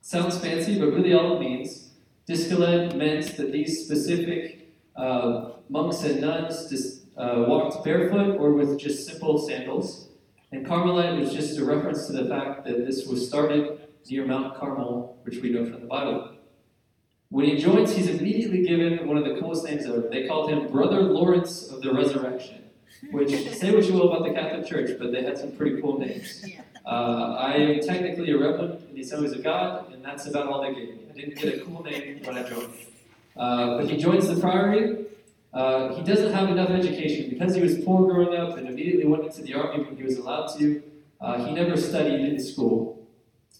Sounds 0.00 0.38
fancy, 0.38 0.78
but 0.80 0.94
really 0.94 1.12
all 1.12 1.36
it 1.36 1.40
means, 1.40 1.90
Discalced 2.26 2.96
meant 2.96 3.36
that 3.36 3.52
these 3.52 3.84
specific 3.84 4.72
uh, 4.96 5.50
monks 5.68 6.02
and 6.02 6.20
nuns 6.22 6.66
dis- 6.70 7.00
uh, 7.20 7.44
walked 7.46 7.84
barefoot 7.84 8.36
or 8.38 8.52
with 8.52 8.78
just 8.78 9.06
simple 9.06 9.38
sandals. 9.38 10.08
And 10.52 10.66
Carmelite 10.66 11.18
was 11.18 11.32
just 11.32 11.58
a 11.58 11.64
reference 11.64 12.06
to 12.06 12.12
the 12.12 12.28
fact 12.28 12.64
that 12.64 12.86
this 12.86 13.06
was 13.06 13.28
started 13.28 13.88
near 14.08 14.26
Mount 14.26 14.56
Carmel, 14.56 15.18
which 15.22 15.38
we 15.38 15.50
know 15.50 15.64
from 15.64 15.80
the 15.80 15.86
Bible. 15.86 16.32
When 17.28 17.44
he 17.44 17.58
joins, 17.58 17.94
he's 17.94 18.08
immediately 18.08 18.66
given 18.66 19.06
one 19.06 19.16
of 19.16 19.24
the 19.24 19.38
coolest 19.38 19.64
names 19.64 19.86
ever. 19.86 20.08
They 20.10 20.26
called 20.26 20.50
him 20.50 20.66
Brother 20.72 21.02
Lawrence 21.02 21.70
of 21.70 21.80
the 21.80 21.92
Resurrection, 21.94 22.64
which, 23.12 23.30
say 23.52 23.72
what 23.72 23.84
you 23.84 23.92
will 23.92 24.12
about 24.12 24.26
the 24.26 24.34
Catholic 24.34 24.66
Church, 24.66 24.98
but 24.98 25.12
they 25.12 25.22
had 25.22 25.38
some 25.38 25.52
pretty 25.52 25.80
cool 25.80 26.00
names. 26.00 26.44
Uh, 26.84 27.36
I 27.38 27.52
am 27.52 27.80
technically 27.80 28.32
a 28.32 28.38
reverend 28.38 28.82
in 28.88 28.96
the 28.96 29.02
Assemblies 29.02 29.32
of 29.32 29.44
God, 29.44 29.92
and 29.92 30.04
that's 30.04 30.26
about 30.26 30.48
all 30.48 30.62
they 30.62 30.74
gave 30.74 30.88
me. 30.88 31.00
I 31.08 31.12
didn't 31.12 31.38
get 31.38 31.54
a 31.54 31.64
cool 31.64 31.82
name 31.84 32.22
when 32.24 32.36
I 32.36 32.42
joined. 32.48 32.72
Uh, 33.36 33.76
but 33.76 33.88
he 33.88 33.96
joins 33.96 34.26
the 34.26 34.40
priory, 34.40 35.04
uh, 35.52 35.94
he 35.94 36.02
doesn't 36.02 36.32
have 36.32 36.48
enough 36.48 36.70
education 36.70 37.28
because 37.30 37.54
he 37.54 37.60
was 37.60 37.78
poor 37.84 38.06
growing 38.06 38.38
up 38.38 38.56
and 38.56 38.68
immediately 38.68 39.04
went 39.04 39.24
into 39.24 39.42
the 39.42 39.54
army 39.54 39.82
when 39.82 39.96
he 39.96 40.02
was 40.02 40.16
allowed 40.16 40.46
to. 40.58 40.82
Uh, 41.20 41.44
he 41.44 41.52
never 41.52 41.76
studied 41.76 42.20
in 42.20 42.40
school, 42.40 43.06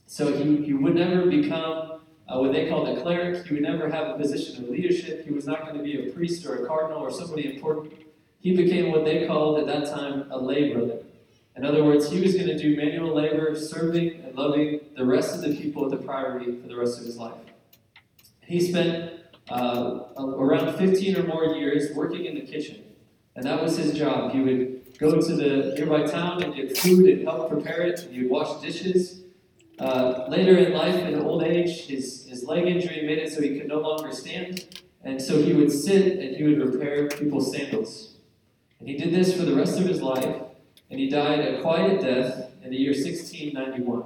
so 0.07 0.33
he, 0.33 0.65
he 0.65 0.73
would 0.73 0.95
never 0.95 1.27
become 1.27 2.01
uh, 2.29 2.39
what 2.39 2.53
they 2.53 2.69
called 2.69 2.89
a 2.89 3.03
cleric. 3.03 3.45
He 3.47 3.55
would 3.55 3.63
never 3.63 3.91
have 3.91 4.09
a 4.09 4.19
position 4.19 4.65
of 4.65 4.71
leadership. 4.71 5.27
He 5.27 5.33
was 5.33 5.47
not 5.47 5.67
going 5.67 5.77
to 5.77 5.83
be 5.83 6.09
a 6.09 6.13
priest 6.13 6.47
or 6.47 6.63
a 6.63 6.67
cardinal 6.67 7.01
or 7.01 7.11
somebody 7.11 7.53
important. 7.53 7.93
He 8.39 8.57
became 8.57 8.93
what 8.93 9.05
they 9.05 9.27
called 9.27 9.59
at 9.59 9.67
that 9.67 9.93
time 9.93 10.31
a 10.31 10.39
lay 10.39 10.73
brother. 10.73 11.01
In 11.57 11.65
other 11.67 11.85
words, 11.85 12.11
he 12.11 12.21
was 12.21 12.35
going 12.35 12.47
to 12.47 12.57
do 12.57 12.77
manual 12.77 13.15
labor, 13.15 13.55
serving 13.55 14.23
and 14.25 14.35
loving 14.35 14.81
the 14.97 15.05
rest 15.05 15.35
of 15.35 15.43
the 15.43 15.55
people 15.55 15.85
at 15.85 15.91
the 15.91 16.05
priory 16.07 16.57
for 16.61 16.69
the 16.69 16.77
rest 16.77 16.99
of 16.99 17.05
his 17.05 17.19
life. 17.19 17.35
He 18.41 18.61
spent 18.61 19.13
uh, 19.51 20.05
around 20.17 20.77
15 20.77 21.17
or 21.17 21.23
more 21.25 21.57
years 21.57 21.95
working 21.95 22.25
in 22.25 22.35
the 22.35 22.43
kitchen. 22.43 22.83
And 23.37 23.45
that 23.45 23.63
was 23.63 23.77
his 23.77 23.97
job. 23.97 24.33
He 24.33 24.41
would 24.41 24.99
go 24.99 25.21
to 25.21 25.35
the 25.35 25.75
nearby 25.77 26.07
town 26.07 26.43
and 26.43 26.55
get 26.55 26.77
food 26.77 27.09
and 27.09 27.23
help 27.23 27.49
prepare 27.49 27.83
it, 27.83 28.01
he 28.11 28.23
would 28.23 28.31
wash 28.31 28.61
dishes. 28.61 29.23
Uh, 29.79 30.27
later 30.29 30.59
in 30.59 30.75
life, 30.75 30.95
in 31.07 31.19
old 31.21 31.43
age, 31.43 31.87
his, 31.87 32.27
his 32.29 32.45
leg 32.45 32.67
injury 32.67 33.07
made 33.07 33.19
it 33.19 33.33
so 33.33 33.41
he 33.41 33.59
could 33.59 33.67
no 33.67 33.79
longer 33.81 34.13
stand, 34.13 34.67
and 35.03 35.21
so 35.21 35.41
he 35.41 35.55
would 35.55 35.73
sit 35.73 36.19
and 36.19 36.37
he 36.37 36.43
would 36.45 36.59
repair 36.59 37.09
people's 37.09 37.51
sandals. 37.51 38.17
And 38.79 38.89
he 38.89 38.97
did 38.97 39.15
this 39.15 39.35
for 39.35 39.45
the 39.45 39.55
rest 39.55 39.79
of 39.79 39.87
his 39.87 40.03
life, 40.03 40.37
and 40.91 41.01
he 41.01 41.09
died 41.09 41.41
a 41.41 41.63
quiet 41.63 42.03
death 42.03 42.51
in 42.63 42.71
the 42.71 42.77
year 42.77 42.93
1691. 42.93 44.05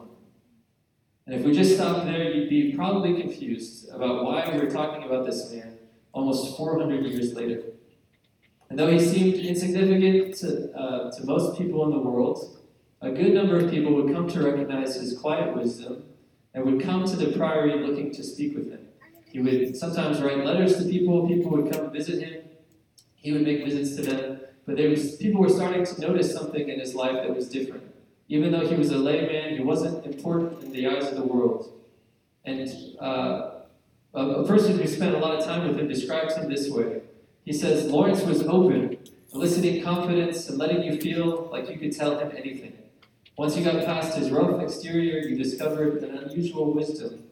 And 1.27 1.35
if 1.35 1.45
we 1.45 1.53
just 1.53 1.75
stop 1.75 2.05
there, 2.05 2.31
you'd 2.31 2.51
be 2.51 2.75
probably 2.75 3.21
confused 3.21 3.89
about 3.89 4.25
why 4.25 4.47
we're 4.55 4.71
talking 4.71 5.05
about 5.05 5.25
this 5.25 5.51
man 5.51 5.79
almost 6.13 6.57
400 6.57 7.07
years 7.07 7.33
later. 7.33 7.63
And 8.69 8.79
though 8.79 8.91
he 8.91 9.01
seemed 9.01 9.35
insignificant 9.35 10.37
to, 10.39 10.73
uh, 10.77 11.11
to 11.11 11.27
most 11.27 11.57
people 11.57 11.85
in 11.85 11.91
the 11.91 11.99
world, 11.99 12.59
a 13.01 13.11
good 13.11 13.33
number 13.33 13.59
of 13.59 13.71
people 13.71 13.95
would 13.95 14.13
come 14.13 14.29
to 14.29 14.43
recognize 14.43 14.97
his 14.97 15.19
quiet 15.19 15.55
wisdom 15.57 16.05
and 16.53 16.65
would 16.65 16.83
come 16.83 17.05
to 17.07 17.17
the 17.17 17.37
priory 17.37 17.79
looking 17.87 18.13
to 18.13 18.23
speak 18.23 18.55
with 18.55 18.71
him. 18.71 18.87
He 19.33 19.41
would 19.41 19.77
sometimes 19.77 20.21
write 20.21 20.45
letters 20.45 20.77
to 20.77 20.85
people, 20.85 21.27
people 21.27 21.51
would 21.53 21.73
come 21.73 21.91
visit 21.91 22.23
him, 22.23 22.45
he 23.17 23.33
would 23.33 23.43
make 23.43 23.65
visits 23.65 23.97
to 23.97 24.03
them, 24.03 24.41
but 24.67 24.77
there 24.77 24.91
was, 24.91 25.17
people 25.17 25.41
were 25.41 25.49
starting 25.49 25.85
to 25.85 26.01
notice 26.01 26.33
something 26.33 26.69
in 26.69 26.79
his 26.79 26.95
life 26.95 27.15
that 27.15 27.35
was 27.35 27.49
different. 27.49 27.94
Even 28.29 28.53
though 28.53 28.67
he 28.67 28.75
was 28.75 28.91
a 28.91 28.97
layman, 28.97 29.57
he 29.57 29.63
wasn't 29.63 30.05
important 30.07 30.63
in 30.63 30.73
the 30.73 30.87
eyes 30.87 31.09
of 31.09 31.17
the 31.17 31.25
world. 31.25 31.73
And 32.45 32.71
uh, 33.01 33.61
a 34.15 34.45
person 34.45 34.79
who 34.79 34.87
spent 34.87 35.15
a 35.15 35.19
lot 35.19 35.39
of 35.39 35.45
time 35.45 35.67
with 35.69 35.79
him 35.79 35.89
describes 35.89 36.37
him 36.37 36.49
this 36.49 36.69
way. 36.71 37.03
He 37.45 37.53
says, 37.53 37.91
Lawrence 37.91 38.23
was 38.23 38.43
open, 38.47 38.97
eliciting 39.33 39.83
confidence 39.83 40.49
and 40.49 40.59
letting 40.59 40.83
you 40.83 41.01
feel 41.01 41.49
like 41.53 41.69
you 41.69 41.79
could 41.79 41.93
tell 41.93 42.19
him 42.19 42.33
anything. 42.37 42.73
Once 43.37 43.57
you 43.57 43.65
got 43.65 43.85
past 43.85 44.17
his 44.17 44.31
rough 44.31 44.63
exterior, 44.63 45.19
you 45.19 45.37
discovered 45.37 46.03
an 46.05 46.17
unusual 46.19 46.73
wisdom, 46.73 47.25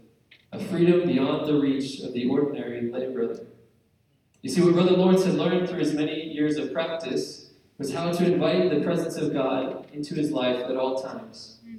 a 0.51 0.59
freedom 0.59 1.07
beyond 1.07 1.47
the 1.47 1.55
reach 1.55 2.01
of 2.01 2.13
the 2.13 2.29
ordinary 2.29 2.91
lay 2.91 3.11
brother. 3.11 3.47
You 4.43 4.51
see, 4.51 4.61
what 4.61 4.75
Brother 4.75 4.97
Lawrence 4.97 5.25
had 5.25 5.35
learned 5.35 5.69
through 5.69 5.79
his 5.79 5.95
many 5.95 6.25
years 6.25 6.57
of 6.57 6.73
practice 6.73 7.42
was 7.79 7.93
how 7.93 8.13
to 8.13 8.33
invite 8.33 8.71
the 8.71 8.81
presence 8.81 9.17
of 9.17 9.33
God 9.33 9.87
into 9.93 10.15
his 10.15 10.31
life 10.31 10.59
at 10.65 10.77
all 10.77 11.03
times. 11.03 11.59
Hmm. 11.65 11.77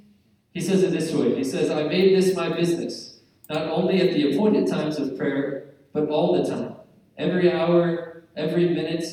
He 0.52 0.60
says 0.60 0.82
it 0.82 0.90
this 0.90 1.12
way 1.12 1.34
He 1.34 1.44
says, 1.44 1.70
I 1.70 1.84
made 1.84 2.16
this 2.16 2.34
my 2.34 2.50
business, 2.50 3.20
not 3.48 3.68
only 3.68 4.00
at 4.00 4.14
the 4.14 4.32
appointed 4.32 4.66
times 4.66 4.98
of 4.98 5.16
prayer, 5.16 5.74
but 5.92 6.08
all 6.08 6.42
the 6.42 6.48
time. 6.48 6.74
Every 7.16 7.52
hour, 7.52 8.24
every 8.36 8.68
minute, 8.68 9.04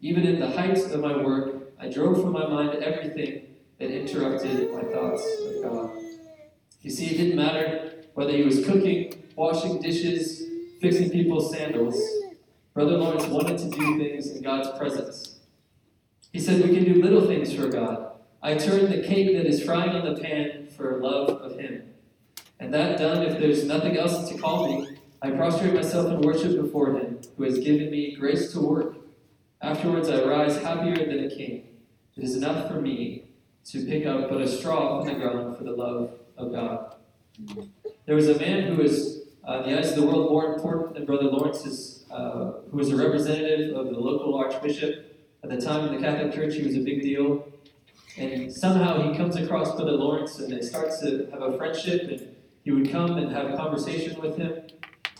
even 0.00 0.24
in 0.24 0.40
the 0.40 0.50
height 0.50 0.78
of 0.78 1.00
my 1.00 1.16
work, 1.16 1.72
I 1.78 1.88
drove 1.88 2.20
from 2.20 2.32
my 2.32 2.46
mind 2.46 2.82
everything 2.82 3.46
that 3.78 3.90
interrupted 3.90 4.72
my 4.72 4.82
thoughts 4.82 5.24
of 5.46 5.62
God. 5.62 5.90
You 6.80 6.90
see, 6.90 7.06
it 7.06 7.16
didn't 7.18 7.36
matter 7.36 8.02
whether 8.14 8.32
he 8.32 8.42
was 8.42 8.64
cooking, 8.64 9.22
washing 9.36 9.80
dishes, 9.80 10.42
fixing 10.80 11.10
people's 11.10 11.52
sandals. 11.52 12.00
Brother 12.74 12.96
Lawrence 12.96 13.26
wanted 13.26 13.58
to 13.58 13.70
do 13.70 13.98
things 13.98 14.28
in 14.30 14.42
God's 14.42 14.76
presence. 14.78 15.31
He 16.32 16.40
said, 16.40 16.62
We 16.62 16.74
can 16.74 16.84
do 16.84 17.02
little 17.02 17.26
things 17.26 17.52
for 17.52 17.68
God. 17.68 18.12
I 18.42 18.54
turn 18.54 18.90
the 18.90 19.06
cake 19.06 19.36
that 19.36 19.46
is 19.46 19.62
frying 19.62 19.94
in 19.94 20.14
the 20.14 20.20
pan 20.20 20.68
for 20.76 20.98
love 21.00 21.28
of 21.28 21.58
Him. 21.58 21.90
And 22.58 22.72
that 22.72 22.98
done, 22.98 23.22
if 23.22 23.38
there's 23.38 23.64
nothing 23.64 23.96
else 23.96 24.28
to 24.28 24.38
call 24.38 24.68
me, 24.68 24.96
I 25.20 25.30
prostrate 25.30 25.74
myself 25.74 26.10
in 26.10 26.22
worship 26.22 26.60
before 26.60 26.96
Him, 26.96 27.20
who 27.36 27.44
has 27.44 27.58
given 27.58 27.90
me 27.90 28.16
grace 28.16 28.52
to 28.52 28.60
work. 28.60 28.96
Afterwards, 29.60 30.08
I 30.08 30.24
rise 30.24 30.56
happier 30.56 31.06
than 31.06 31.24
a 31.24 31.28
king. 31.28 31.68
It 32.16 32.24
is 32.24 32.34
enough 32.34 32.68
for 32.68 32.80
me 32.80 33.28
to 33.66 33.84
pick 33.84 34.06
up 34.06 34.28
but 34.28 34.40
a 34.40 34.48
straw 34.48 34.98
from 34.98 35.12
the 35.12 35.20
ground 35.20 35.56
for 35.56 35.64
the 35.64 35.72
love 35.72 36.14
of 36.36 36.52
God. 36.52 36.96
There 38.06 38.16
was 38.16 38.28
a 38.28 38.38
man 38.38 38.64
who 38.64 38.82
was, 38.82 39.22
uh, 39.46 39.62
in 39.64 39.70
the 39.70 39.78
eyes 39.78 39.90
of 39.90 39.96
the 39.96 40.06
world, 40.06 40.30
more 40.30 40.54
important 40.54 40.94
than 40.94 41.04
Brother 41.04 41.24
Lawrence, 41.24 42.04
uh, 42.10 42.52
who 42.70 42.76
was 42.76 42.90
a 42.90 42.96
representative 42.96 43.76
of 43.76 43.86
the 43.86 44.00
local 44.00 44.34
archbishop. 44.34 45.11
At 45.42 45.50
the 45.50 45.60
time 45.60 45.88
in 45.88 45.94
the 45.94 46.06
Catholic 46.06 46.32
Church, 46.32 46.54
he 46.54 46.62
was 46.62 46.76
a 46.76 46.80
big 46.80 47.02
deal. 47.02 47.48
And 48.16 48.52
somehow 48.52 49.10
he 49.10 49.16
comes 49.16 49.36
across 49.36 49.74
Brother 49.74 49.92
Lawrence 49.92 50.38
and 50.38 50.52
they 50.52 50.60
start 50.60 50.90
to 51.02 51.28
have 51.32 51.42
a 51.42 51.56
friendship, 51.56 52.02
and 52.02 52.36
he 52.64 52.70
would 52.70 52.90
come 52.90 53.16
and 53.16 53.32
have 53.32 53.50
a 53.50 53.56
conversation 53.56 54.20
with 54.20 54.36
him. 54.36 54.62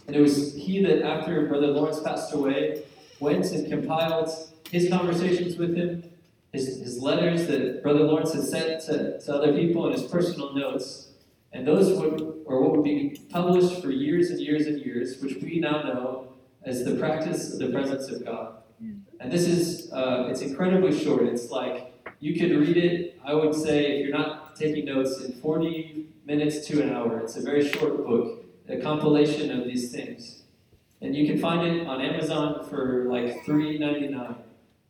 And 0.07 0.17
it 0.17 0.21
was 0.21 0.55
he 0.55 0.83
that, 0.85 1.03
after 1.03 1.47
Brother 1.47 1.69
Lawrence 1.69 2.01
passed 2.01 2.35
away, 2.35 2.85
went 3.21 3.47
and 3.53 3.69
compiled 3.69 4.31
his 4.71 4.89
conversations 4.89 5.57
with 5.57 5.77
him 5.77 6.13
his, 6.53 6.81
his 6.81 7.01
letters 7.01 7.47
that 7.47 7.83
Brother 7.83 8.01
Lawrence 8.01 8.35
had 8.35 8.45
sent 8.45 8.83
to, 8.83 9.21
to 9.21 9.35
other 9.35 9.53
people 9.55 9.87
and 9.87 9.95
his 9.95 10.11
personal 10.11 10.55
notes. 10.55 11.09
And 11.53 11.67
those 11.67 11.99
would, 11.99 12.43
or 12.47 12.63
what 12.63 12.73
would 12.73 12.85
be 12.85 13.21
published 13.31 13.83
for 13.83 13.91
years 13.91 14.31
and 14.31 14.41
years 14.41 14.67
and 14.67 14.79
years, 14.81 15.21
which 15.23 15.37
we 15.43 15.61
now 15.61 15.83
know 15.83 16.29
as 16.65 16.85
the 16.85 16.97
practice 16.97 17.53
of 17.53 17.59
the 17.59 17.69
presence 17.71 18.11
of 18.11 18.25
God. 18.25 18.62
And 19.23 19.31
this 19.31 19.47
is, 19.47 19.93
uh, 19.93 20.27
it's 20.29 20.41
incredibly 20.41 20.99
short. 20.99 21.23
It's 21.23 21.49
like 21.51 21.95
you 22.19 22.35
could 22.35 22.51
read 22.59 22.77
it, 22.77 23.21
I 23.25 23.35
would 23.35 23.55
say, 23.55 23.93
if 23.93 24.09
you're 24.09 24.19
not 24.19 24.57
taking 24.57 24.85
notes, 24.85 25.21
in 25.21 25.33
40 25.35 26.09
minutes 26.27 26.67
to 26.67 26.83
an 26.83 26.91
hour. 26.91 27.21
It's 27.21 27.37
a 27.37 27.41
very 27.41 27.69
short 27.69 28.05
book, 28.05 28.45
a 28.69 28.79
compilation 28.79 29.57
of 29.57 29.65
these 29.65 29.93
things. 29.93 30.43
And 31.01 31.15
you 31.15 31.25
can 31.27 31.39
find 31.39 31.65
it 31.65 31.87
on 31.87 32.01
Amazon 32.01 32.67
for 32.69 33.07
like 33.09 33.45
$3.99. 33.45 34.37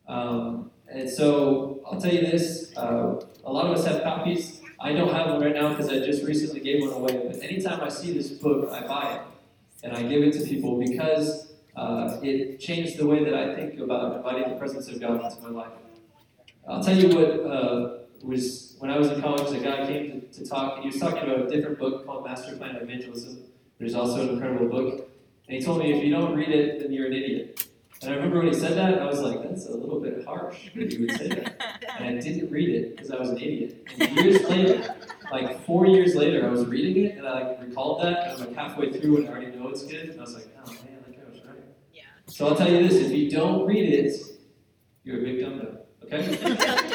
Um, 0.07 0.71
and 0.87 1.07
so 1.07 1.81
I'll 1.85 2.01
tell 2.01 2.13
you 2.13 2.21
this 2.21 2.75
uh, 2.75 3.21
a 3.45 3.51
lot 3.51 3.67
of 3.67 3.77
us 3.77 3.85
have 3.85 4.01
copies. 4.01 4.61
I 4.79 4.93
don't 4.93 5.13
have 5.13 5.27
one 5.27 5.41
right 5.41 5.53
now 5.53 5.69
because 5.69 5.89
I 5.89 5.99
just 5.99 6.23
recently 6.23 6.59
gave 6.59 6.81
one 6.81 6.93
away. 6.93 7.23
But 7.27 7.41
anytime 7.43 7.81
I 7.81 7.89
see 7.89 8.11
this 8.13 8.29
book, 8.29 8.71
I 8.71 8.85
buy 8.87 9.13
it 9.13 9.21
and 9.83 9.95
I 9.95 10.01
give 10.01 10.23
it 10.23 10.33
to 10.33 10.43
people 10.43 10.79
because 10.79 11.52
uh, 11.75 12.19
it 12.21 12.59
changed 12.59 12.97
the 12.97 13.05
way 13.07 13.23
that 13.23 13.33
I 13.33 13.55
think 13.55 13.79
about 13.79 14.17
inviting 14.17 14.49
the 14.49 14.55
presence 14.55 14.87
of 14.87 14.99
God 14.99 15.23
into 15.23 15.41
my 15.41 15.49
life. 15.49 15.71
I'll 16.67 16.83
tell 16.83 16.97
you 16.97 17.15
what 17.15 17.51
uh, 17.51 17.97
was 18.23 18.75
when 18.79 18.89
I 18.89 18.97
was 18.97 19.09
in 19.11 19.21
college. 19.21 19.55
A 19.55 19.59
guy 19.59 19.85
came 19.85 20.21
to, 20.21 20.39
to 20.39 20.45
talk, 20.45 20.75
and 20.75 20.83
he 20.83 20.89
was 20.89 20.99
talking 20.99 21.23
about 21.23 21.45
a 21.45 21.49
different 21.49 21.79
book 21.79 22.05
called 22.05 22.25
Master 22.25 22.55
Plan 22.55 22.75
of 22.75 22.83
Evangelism, 22.83 23.43
There's 23.79 23.95
also 23.95 24.21
an 24.21 24.29
incredible 24.29 24.67
book. 24.67 25.09
And 25.47 25.57
he 25.57 25.61
told 25.61 25.79
me, 25.79 25.91
if 25.91 26.03
you 26.03 26.11
don't 26.11 26.35
read 26.35 26.49
it, 26.49 26.79
then 26.79 26.93
you're 26.93 27.07
an 27.07 27.13
idiot. 27.13 27.67
And 28.01 28.11
I 28.11 28.15
remember 28.15 28.39
when 28.39 28.47
he 28.47 28.53
said 28.53 28.77
that, 28.77 29.01
I 29.01 29.05
was 29.05 29.21
like, 29.21 29.41
that's 29.43 29.67
a 29.67 29.75
little 29.75 29.99
bit 29.99 30.25
harsh 30.25 30.69
that 30.75 30.91
he 30.91 30.99
would 30.99 31.11
say 31.11 31.27
that. 31.29 31.79
And 31.99 32.17
I 32.17 32.19
didn't 32.19 32.49
read 32.49 32.69
it 32.69 32.95
because 32.95 33.11
I 33.11 33.17
was 33.17 33.29
an 33.29 33.37
idiot. 33.37 33.87
And 33.99 34.15
years 34.17 34.41
later, 34.49 34.95
like 35.31 35.63
four 35.65 35.85
years 35.85 36.15
later, 36.15 36.45
I 36.45 36.49
was 36.49 36.65
reading 36.65 37.05
it 37.05 37.17
and 37.17 37.27
I 37.27 37.41
like 37.41 37.61
recalled 37.61 38.01
that. 38.01 38.23
And 38.23 38.31
I'm 38.31 38.39
like 38.47 38.55
halfway 38.55 38.91
through 38.91 39.17
and 39.17 39.29
I 39.29 39.31
already 39.31 39.55
know 39.55 39.69
it's 39.69 39.83
good. 39.83 40.09
And 40.09 40.19
I 40.19 40.23
was 40.23 40.33
like, 40.33 40.47
oh 40.65 40.71
man, 40.71 40.92
So 42.33 42.47
I'll 42.47 42.55
tell 42.55 42.67
you 42.67 42.87
this: 42.87 42.95
if 42.95 43.11
you 43.11 43.29
don't 43.29 43.67
read 43.67 43.93
it, 43.93 44.19
you're 45.03 45.19
a 45.19 45.21
big 45.21 45.41
dumb 45.41 45.77
Okay. 46.05 46.35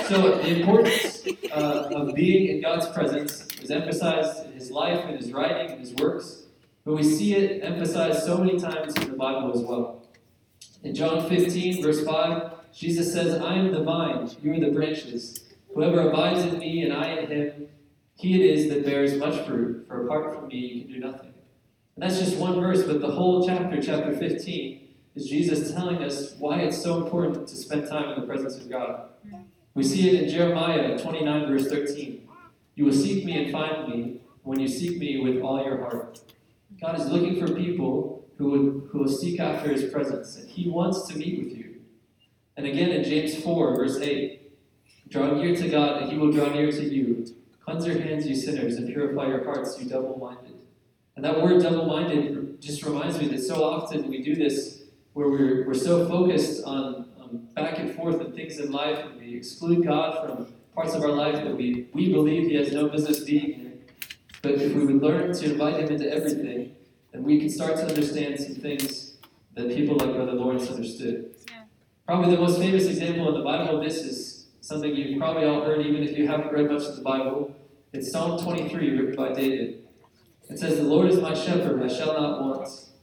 so 0.08 0.38
the 0.38 0.60
importance 0.60 1.24
uh, 1.52 1.90
of 1.94 2.12
being 2.16 2.48
in 2.48 2.60
God's 2.60 2.88
presence 2.88 3.46
is 3.62 3.70
emphasized 3.70 4.46
in 4.46 4.52
His 4.54 4.72
life, 4.72 5.08
in 5.08 5.16
His 5.16 5.32
writing, 5.32 5.70
in 5.70 5.78
His 5.78 5.94
works. 5.94 6.46
But 6.84 6.94
we 6.94 7.04
see 7.04 7.36
it 7.36 7.62
emphasized 7.62 8.24
so 8.24 8.38
many 8.38 8.58
times 8.58 8.96
in 8.96 9.12
the 9.12 9.16
Bible 9.16 9.52
as 9.54 9.60
well. 9.60 10.08
In 10.82 10.92
John 10.92 11.28
15, 11.28 11.84
verse 11.84 12.04
5, 12.04 12.74
Jesus 12.74 13.12
says, 13.12 13.40
I 13.40 13.54
am 13.54 13.70
the 13.70 13.84
vine, 13.84 14.28
you 14.42 14.52
are 14.54 14.60
the 14.60 14.72
branches. 14.72 15.44
Whoever 15.72 16.08
abides 16.08 16.44
in 16.44 16.58
me 16.58 16.82
and 16.82 16.92
I 16.92 17.10
in 17.10 17.30
him, 17.30 17.68
he 18.16 18.42
it 18.42 18.58
is 18.58 18.68
that 18.70 18.84
bears 18.84 19.14
much 19.14 19.46
fruit, 19.46 19.86
for 19.86 20.04
apart 20.04 20.34
from 20.34 20.48
me 20.48 20.56
you 20.56 20.84
can 20.84 20.92
do 20.94 20.98
nothing. 20.98 21.32
And 21.94 22.02
that's 22.02 22.18
just 22.18 22.36
one 22.38 22.60
verse, 22.60 22.82
but 22.82 23.00
the 23.00 23.12
whole 23.12 23.46
chapter, 23.46 23.80
chapter 23.80 24.16
15, 24.16 24.87
is 25.14 25.26
Jesus 25.28 25.72
telling 25.72 26.02
us 26.02 26.34
why 26.38 26.60
it's 26.60 26.82
so 26.82 27.02
important 27.02 27.48
to 27.48 27.56
spend 27.56 27.88
time 27.88 28.10
in 28.10 28.20
the 28.20 28.26
presence 28.26 28.56
of 28.56 28.70
God. 28.70 29.10
We 29.74 29.84
see 29.84 30.08
it 30.08 30.22
in 30.22 30.28
Jeremiah 30.28 30.98
29, 30.98 31.48
verse 31.48 31.68
13. 31.68 32.28
You 32.74 32.84
will 32.84 32.92
seek 32.92 33.24
me 33.24 33.42
and 33.42 33.52
find 33.52 33.88
me 33.88 34.20
when 34.42 34.60
you 34.60 34.68
seek 34.68 34.98
me 34.98 35.20
with 35.20 35.42
all 35.42 35.62
your 35.64 35.78
heart. 35.78 36.20
God 36.80 36.98
is 36.98 37.06
looking 37.08 37.38
for 37.38 37.52
people 37.52 38.26
who 38.38 38.50
will, 38.50 38.80
who 38.88 38.98
will 39.00 39.08
seek 39.08 39.40
after 39.40 39.70
his 39.70 39.90
presence, 39.90 40.36
and 40.36 40.48
he 40.48 40.68
wants 40.68 41.06
to 41.08 41.18
meet 41.18 41.42
with 41.42 41.56
you. 41.56 41.80
And 42.56 42.66
again 42.66 42.90
in 42.90 43.04
James 43.04 43.36
4, 43.36 43.76
verse 43.76 43.98
8, 43.98 44.52
draw 45.08 45.34
near 45.34 45.54
to 45.56 45.68
God, 45.68 46.02
and 46.02 46.12
he 46.12 46.18
will 46.18 46.32
draw 46.32 46.48
near 46.48 46.70
to 46.70 46.82
you. 46.82 47.26
Cleanse 47.64 47.86
your 47.86 48.00
hands, 48.00 48.26
you 48.26 48.34
sinners, 48.34 48.76
and 48.76 48.88
purify 48.88 49.26
your 49.26 49.44
hearts, 49.44 49.78
you 49.80 49.88
double 49.88 50.18
minded. 50.18 50.56
And 51.16 51.24
that 51.24 51.42
word 51.42 51.62
double 51.62 51.86
minded 51.86 52.60
just 52.60 52.84
reminds 52.84 53.18
me 53.18 53.26
that 53.28 53.42
so 53.42 53.64
often 53.64 54.08
we 54.08 54.22
do 54.22 54.34
this 54.34 54.77
where 55.18 55.28
we're, 55.28 55.66
we're 55.66 55.74
so 55.74 56.08
focused 56.08 56.64
on, 56.64 57.08
on 57.20 57.48
back 57.52 57.80
and 57.80 57.92
forth 57.96 58.20
and 58.20 58.32
things 58.36 58.60
in 58.60 58.70
life, 58.70 59.00
and 59.04 59.20
we 59.20 59.34
exclude 59.34 59.84
God 59.84 60.24
from 60.24 60.54
parts 60.76 60.94
of 60.94 61.02
our 61.02 61.10
life 61.10 61.34
that 61.34 61.56
we, 61.56 61.88
we 61.92 62.12
believe 62.12 62.48
He 62.48 62.54
has 62.54 62.72
no 62.72 62.88
business 62.88 63.24
being 63.24 63.50
in. 63.50 63.80
But 64.42 64.52
if 64.52 64.72
we 64.72 64.86
would 64.86 65.02
learn 65.02 65.32
to 65.32 65.50
invite 65.50 65.80
Him 65.80 65.90
into 65.90 66.08
everything, 66.08 66.76
and 67.12 67.24
we 67.24 67.40
can 67.40 67.50
start 67.50 67.74
to 67.78 67.88
understand 67.88 68.38
some 68.38 68.54
things 68.54 69.16
that 69.54 69.68
people 69.74 69.96
like 69.96 70.14
Brother 70.14 70.34
Lawrence 70.34 70.70
understood. 70.70 71.34
Yeah. 71.50 71.62
Probably 72.06 72.36
the 72.36 72.40
most 72.40 72.60
famous 72.60 72.86
example 72.86 73.26
in 73.30 73.34
the 73.34 73.44
Bible 73.44 73.76
of 73.76 73.82
this 73.84 73.96
is 73.96 74.46
something 74.60 74.94
you've 74.94 75.18
probably 75.18 75.46
all 75.46 75.62
heard, 75.62 75.84
even 75.84 76.04
if 76.04 76.16
you 76.16 76.28
haven't 76.28 76.52
read 76.52 76.70
much 76.70 76.84
of 76.84 76.94
the 76.94 77.02
Bible. 77.02 77.56
It's 77.92 78.12
Psalm 78.12 78.40
23, 78.40 78.90
written 78.96 79.16
by 79.16 79.32
David. 79.32 79.82
It 80.48 80.60
says, 80.60 80.76
The 80.76 80.84
Lord 80.84 81.10
is 81.10 81.18
my 81.18 81.34
shepherd, 81.34 81.82
I 81.82 81.88
shall 81.88 82.12
not 82.12 82.40
want. 82.40 82.68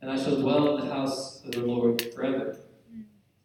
and 0.00 0.10
I 0.10 0.22
shall 0.22 0.40
dwell 0.40 0.76
in 0.76 0.86
the 0.86 0.94
house 0.94 1.42
of 1.44 1.52
the 1.52 1.60
Lord 1.60 2.12
forever. 2.14 2.56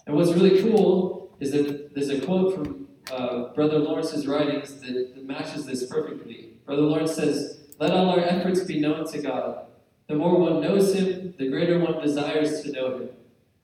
And 0.07 0.15
what's 0.15 0.31
really 0.31 0.61
cool 0.61 1.35
is 1.39 1.51
that 1.51 1.93
there's 1.93 2.09
a 2.09 2.21
quote 2.21 2.55
from 2.55 2.87
uh, 3.11 3.53
Brother 3.53 3.79
Lawrence's 3.79 4.27
writings 4.27 4.75
that, 4.81 5.15
that 5.15 5.25
matches 5.25 5.65
this 5.65 5.85
perfectly. 5.85 6.53
Brother 6.65 6.83
Lawrence 6.83 7.13
says, 7.13 7.59
Let 7.79 7.91
all 7.91 8.09
our 8.09 8.19
efforts 8.19 8.63
be 8.63 8.79
known 8.79 9.07
to 9.11 9.21
God. 9.21 9.65
The 10.07 10.15
more 10.15 10.39
one 10.39 10.61
knows 10.61 10.93
Him, 10.93 11.33
the 11.37 11.49
greater 11.49 11.79
one 11.79 12.01
desires 12.01 12.61
to 12.61 12.71
know 12.71 12.97
Him. 12.97 13.09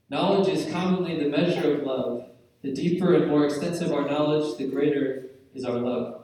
Knowledge 0.09 0.49
is 0.49 0.71
commonly 0.71 1.17
the 1.17 1.29
measure 1.29 1.75
of 1.75 1.83
love. 1.83 2.27
The 2.61 2.73
deeper 2.73 3.15
and 3.15 3.27
more 3.27 3.45
extensive 3.45 3.91
our 3.91 4.07
knowledge, 4.07 4.57
the 4.57 4.67
greater 4.67 5.29
is 5.55 5.65
our 5.65 5.77
love. 5.77 6.23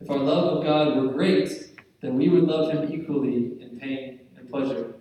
If 0.00 0.10
our 0.10 0.18
love 0.18 0.58
of 0.58 0.64
God 0.64 0.96
were 0.96 1.12
great, 1.12 1.50
then 2.00 2.16
we 2.16 2.28
would 2.28 2.44
love 2.44 2.72
Him 2.72 2.92
equally 2.92 3.60
in 3.60 3.78
pain 3.80 4.20
and 4.36 4.48
pleasure. 4.48 4.94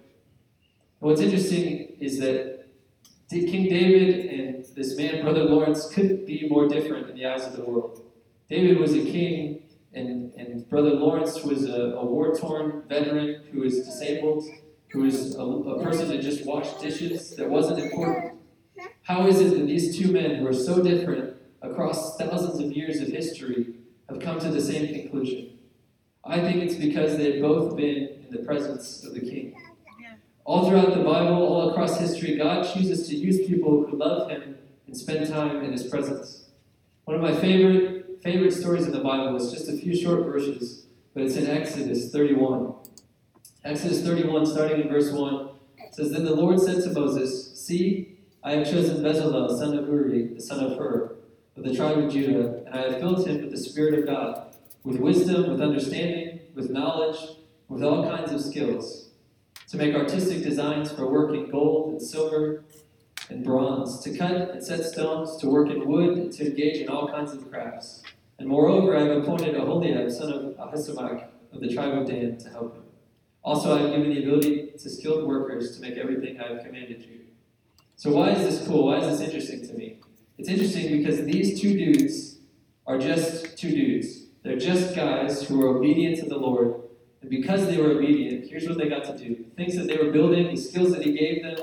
What's 1.00 1.22
interesting 1.22 1.96
is 2.00 2.20
that 2.20 2.66
King 3.30 3.70
David 3.70 4.26
and 4.28 4.66
this 4.76 4.98
man, 4.98 5.22
Brother 5.22 5.44
Lawrence, 5.44 5.94
couldn't 5.94 6.26
be 6.26 6.48
more 6.50 6.68
different 6.68 7.10
in 7.10 7.16
the 7.16 7.26
eyes 7.26 7.46
of 7.46 7.56
the 7.56 7.64
world. 7.64 8.04
David 8.50 8.80
was 8.80 8.94
a 8.94 9.04
king, 9.04 9.64
and, 9.94 10.34
and 10.34 10.68
Brother 10.70 10.92
Lawrence 10.92 11.44
was 11.44 11.70
a, 11.70 11.94
a 11.98 12.06
war 12.06 12.36
torn 12.36 12.84
veteran 12.88 13.44
who 13.52 13.62
was 13.62 13.86
disabled, 13.86 14.44
who 14.90 15.02
was 15.02 15.36
a, 15.36 15.42
a 15.42 15.84
person 15.84 16.08
that 16.08 16.22
just 16.22 16.46
washed 16.46 16.80
dishes 16.82 17.36
that 17.36 17.48
wasn't 17.50 17.80
important. 17.80 18.40
How 19.04 19.28
is 19.28 19.40
it 19.40 19.52
that 19.52 19.68
these 19.68 19.98
two 19.98 20.12
men 20.12 20.36
who 20.38 20.48
are 20.48 20.54
so 20.54 20.82
different 20.82 21.36
across 21.62 22.18
thousands 22.18 22.60
of 22.60 22.72
years 22.72 23.02
of 23.02 23.10
history 23.10 23.76
have 24.10 24.20
come 24.20 24.40
to 24.40 24.50
the 24.50 24.62
same 24.62 24.94
conclusion? 24.94 25.60
I 26.26 26.40
think 26.40 26.64
it's 26.64 26.76
because 26.76 27.18
they've 27.18 27.42
both 27.42 27.76
been 27.78 28.26
in 28.26 28.28
the 28.32 28.40
presence 28.40 29.04
of 29.06 29.14
the 29.14 29.22
King. 29.22 29.56
All 30.48 30.70
throughout 30.70 30.94
the 30.94 31.04
Bible, 31.04 31.46
all 31.46 31.72
across 31.72 32.00
history, 32.00 32.38
God 32.38 32.66
chooses 32.74 33.06
to 33.10 33.16
use 33.18 33.46
people 33.46 33.86
who 33.86 33.98
love 33.98 34.30
Him 34.30 34.56
and 34.86 34.96
spend 34.96 35.28
time 35.28 35.62
in 35.62 35.74
His 35.74 35.84
presence. 35.84 36.46
One 37.04 37.18
of 37.18 37.22
my 37.22 37.36
favorite 37.36 38.24
favorite 38.24 38.54
stories 38.54 38.86
in 38.86 38.94
the 38.94 39.02
Bible 39.02 39.36
is 39.36 39.52
just 39.52 39.68
a 39.68 39.76
few 39.76 39.94
short 39.94 40.24
verses, 40.24 40.86
but 41.14 41.24
it's 41.24 41.36
in 41.36 41.48
Exodus 41.48 42.14
31. 42.14 42.76
Exodus 43.66 44.02
31, 44.06 44.46
starting 44.46 44.80
in 44.80 44.88
verse 44.88 45.12
1, 45.12 45.50
says, 45.92 46.14
Then 46.14 46.24
the 46.24 46.34
Lord 46.34 46.62
said 46.62 46.82
to 46.82 46.94
Moses, 46.94 47.60
See, 47.60 48.18
I 48.42 48.54
have 48.54 48.72
chosen 48.72 49.04
Bezalel, 49.04 49.60
son 49.60 49.78
of 49.78 49.90
Uri, 49.90 50.34
the 50.34 50.42
son 50.42 50.64
of 50.64 50.78
Hur, 50.78 51.18
of 51.58 51.64
the 51.66 51.76
tribe 51.76 51.98
of 51.98 52.10
Judah, 52.10 52.64
and 52.66 52.74
I 52.74 52.84
have 52.84 53.00
filled 53.02 53.28
him 53.28 53.42
with 53.42 53.52
the 53.52 53.58
Spirit 53.58 54.00
of 54.00 54.06
God, 54.06 54.56
with 54.86 55.02
wisdom, 55.02 55.52
with 55.52 55.60
understanding, 55.60 56.40
with 56.56 56.70
knowledge, 56.70 57.18
with 57.68 57.84
all 57.84 58.10
kinds 58.10 58.32
of 58.32 58.40
skills, 58.40 59.07
to 59.68 59.78
make 59.78 59.94
artistic 59.94 60.44
designs 60.44 60.92
for 60.92 61.12
work 61.12 61.34
in 61.34 61.50
gold 61.50 61.92
and 61.92 62.02
silver 62.02 62.64
and 63.30 63.44
bronze, 63.44 64.00
to 64.00 64.18
cut 64.18 64.52
and 64.52 64.64
set 64.64 64.86
stones, 64.86 65.36
to 65.38 65.48
work 65.48 65.70
in 65.70 65.86
wood, 65.86 66.18
and 66.18 66.32
to 66.32 66.48
engage 66.48 66.78
in 66.78 66.90
all 66.90 67.08
kinds 67.10 67.34
of 67.34 67.50
crafts. 67.52 68.02
And 68.40 68.48
moreover, 68.48 68.96
I 68.96 69.02
have 69.02 69.24
appointed 69.24 69.56
Aholiab, 69.56 70.12
son 70.12 70.32
of 70.32 70.42
Ahisamach, 70.56 71.28
of 71.52 71.60
the 71.60 71.74
tribe 71.74 71.98
of 71.98 72.08
Dan, 72.08 72.38
to 72.38 72.50
help 72.50 72.76
him. 72.76 72.84
Also, 73.44 73.76
I 73.76 73.82
have 73.82 73.92
given 73.92 74.14
the 74.14 74.24
ability 74.24 74.72
to 74.78 74.90
skilled 74.90 75.28
workers 75.28 75.76
to 75.76 75.82
make 75.82 75.98
everything 75.98 76.40
I 76.40 76.54
have 76.54 76.64
commanded 76.64 77.02
you. 77.02 77.22
So, 77.96 78.12
why 78.12 78.32
is 78.32 78.44
this 78.44 78.68
cool? 78.68 78.88
Why 78.88 78.98
is 78.98 79.18
this 79.18 79.28
interesting 79.28 79.68
to 79.68 79.74
me? 79.74 80.00
It's 80.38 80.50
interesting 80.50 80.98
because 80.98 81.26
these 81.26 81.60
two 81.60 81.74
dudes 81.78 82.38
are 82.86 82.98
just 82.98 83.58
two 83.58 83.72
dudes. 83.72 84.26
They're 84.44 84.58
just 84.58 84.96
guys 84.96 85.44
who 85.44 85.62
are 85.62 85.78
obedient 85.78 86.20
to 86.20 86.30
the 86.30 86.38
Lord. 86.38 86.76
And 87.28 87.42
because 87.42 87.68
they 87.68 87.78
were 87.78 87.92
obedient, 87.92 88.50
here's 88.50 88.68
what 88.70 88.78
they 88.78 88.88
got 88.88 89.04
to 89.04 89.18
do. 89.18 89.46
Things 89.58 89.76
that 89.76 89.88
they 89.88 89.98
were 89.98 90.12
building, 90.12 90.48
the 90.48 90.56
skills 90.56 90.94
that 90.94 91.04
He 91.04 91.12
gave 91.12 91.44
them, 91.44 91.58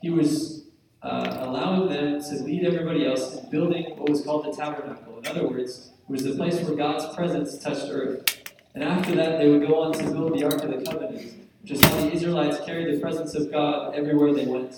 He 0.00 0.10
was 0.10 0.64
uh, 1.02 1.36
allowing 1.40 1.88
them 1.88 2.20
to 2.20 2.42
lead 2.42 2.64
everybody 2.64 3.06
else 3.06 3.36
in 3.36 3.48
building 3.48 3.96
what 3.96 4.08
was 4.08 4.22
called 4.22 4.44
the 4.44 4.56
tabernacle. 4.56 5.18
In 5.18 5.26
other 5.28 5.46
words, 5.46 5.92
it 6.08 6.10
was 6.10 6.24
the 6.24 6.34
place 6.34 6.60
where 6.60 6.74
God's 6.74 7.14
presence 7.14 7.58
touched 7.58 7.86
earth. 7.90 8.42
And 8.74 8.82
after 8.82 9.14
that, 9.14 9.38
they 9.38 9.48
would 9.48 9.64
go 9.66 9.82
on 9.82 9.92
to 9.92 10.02
build 10.02 10.36
the 10.36 10.44
Ark 10.44 10.64
of 10.64 10.70
the 10.70 10.90
Covenant, 10.90 11.32
which 11.62 11.72
is 11.72 11.84
how 11.84 12.00
the 12.00 12.12
Israelites 12.12 12.58
carried 12.66 12.92
the 12.92 13.00
presence 13.00 13.36
of 13.36 13.52
God 13.52 13.94
everywhere 13.94 14.34
they 14.34 14.46
went. 14.46 14.74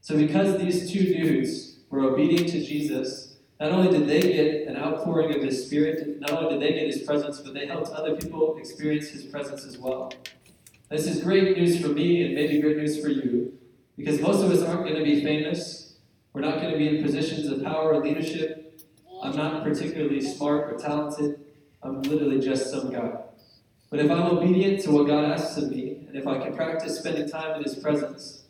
So, 0.00 0.16
because 0.16 0.56
these 0.58 0.90
two 0.90 1.12
dudes 1.12 1.76
were 1.90 2.04
obedient 2.04 2.48
to 2.50 2.64
Jesus, 2.64 3.35
not 3.58 3.72
only 3.72 3.96
did 3.96 4.06
they 4.06 4.20
get 4.20 4.68
an 4.68 4.76
outpouring 4.76 5.34
of 5.34 5.42
His 5.42 5.66
Spirit, 5.66 6.20
not 6.20 6.32
only 6.32 6.58
did 6.58 6.62
they 6.62 6.78
get 6.78 6.86
His 6.86 7.02
presence, 7.02 7.40
but 7.40 7.54
they 7.54 7.66
helped 7.66 7.90
other 7.90 8.14
people 8.16 8.56
experience 8.58 9.08
His 9.08 9.24
presence 9.24 9.64
as 9.64 9.78
well. 9.78 10.12
This 10.90 11.06
is 11.06 11.22
great 11.22 11.56
news 11.56 11.80
for 11.80 11.88
me 11.88 12.24
and 12.24 12.34
maybe 12.34 12.60
great 12.60 12.76
news 12.76 13.00
for 13.00 13.08
you, 13.08 13.58
because 13.96 14.20
most 14.20 14.42
of 14.42 14.50
us 14.50 14.62
aren't 14.62 14.82
going 14.82 14.96
to 14.96 15.04
be 15.04 15.24
famous. 15.24 15.94
We're 16.32 16.42
not 16.42 16.60
going 16.60 16.72
to 16.72 16.78
be 16.78 16.98
in 16.98 17.02
positions 17.02 17.48
of 17.50 17.64
power 17.64 17.94
or 17.94 18.04
leadership. 18.04 18.80
I'm 19.22 19.34
not 19.34 19.64
particularly 19.64 20.20
smart 20.20 20.72
or 20.72 20.78
talented. 20.78 21.40
I'm 21.82 22.02
literally 22.02 22.40
just 22.40 22.70
some 22.70 22.92
guy. 22.92 23.12
But 23.88 24.00
if 24.00 24.10
I'm 24.10 24.22
obedient 24.22 24.82
to 24.82 24.90
what 24.90 25.06
God 25.06 25.24
asks 25.24 25.56
of 25.56 25.70
me, 25.70 26.04
and 26.06 26.16
if 26.16 26.26
I 26.26 26.38
can 26.38 26.54
practice 26.54 26.98
spending 26.98 27.28
time 27.28 27.56
in 27.56 27.62
His 27.62 27.76
presence, 27.76 28.42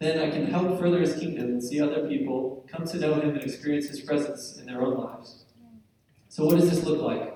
then 0.00 0.18
I 0.18 0.30
can 0.30 0.46
help 0.46 0.80
further 0.80 0.98
His 0.98 1.14
kingdom 1.14 1.44
and 1.44 1.62
see 1.62 1.80
other 1.80 2.08
people 2.08 2.64
come 2.66 2.86
to 2.86 2.98
know 2.98 3.14
Him 3.14 3.30
and 3.30 3.42
experience 3.42 3.88
His 3.88 4.00
presence 4.00 4.56
in 4.56 4.66
their 4.66 4.80
own 4.82 4.98
lives. 4.98 5.44
So, 6.28 6.46
what 6.46 6.56
does 6.56 6.70
this 6.70 6.84
look 6.84 7.02
like? 7.02 7.34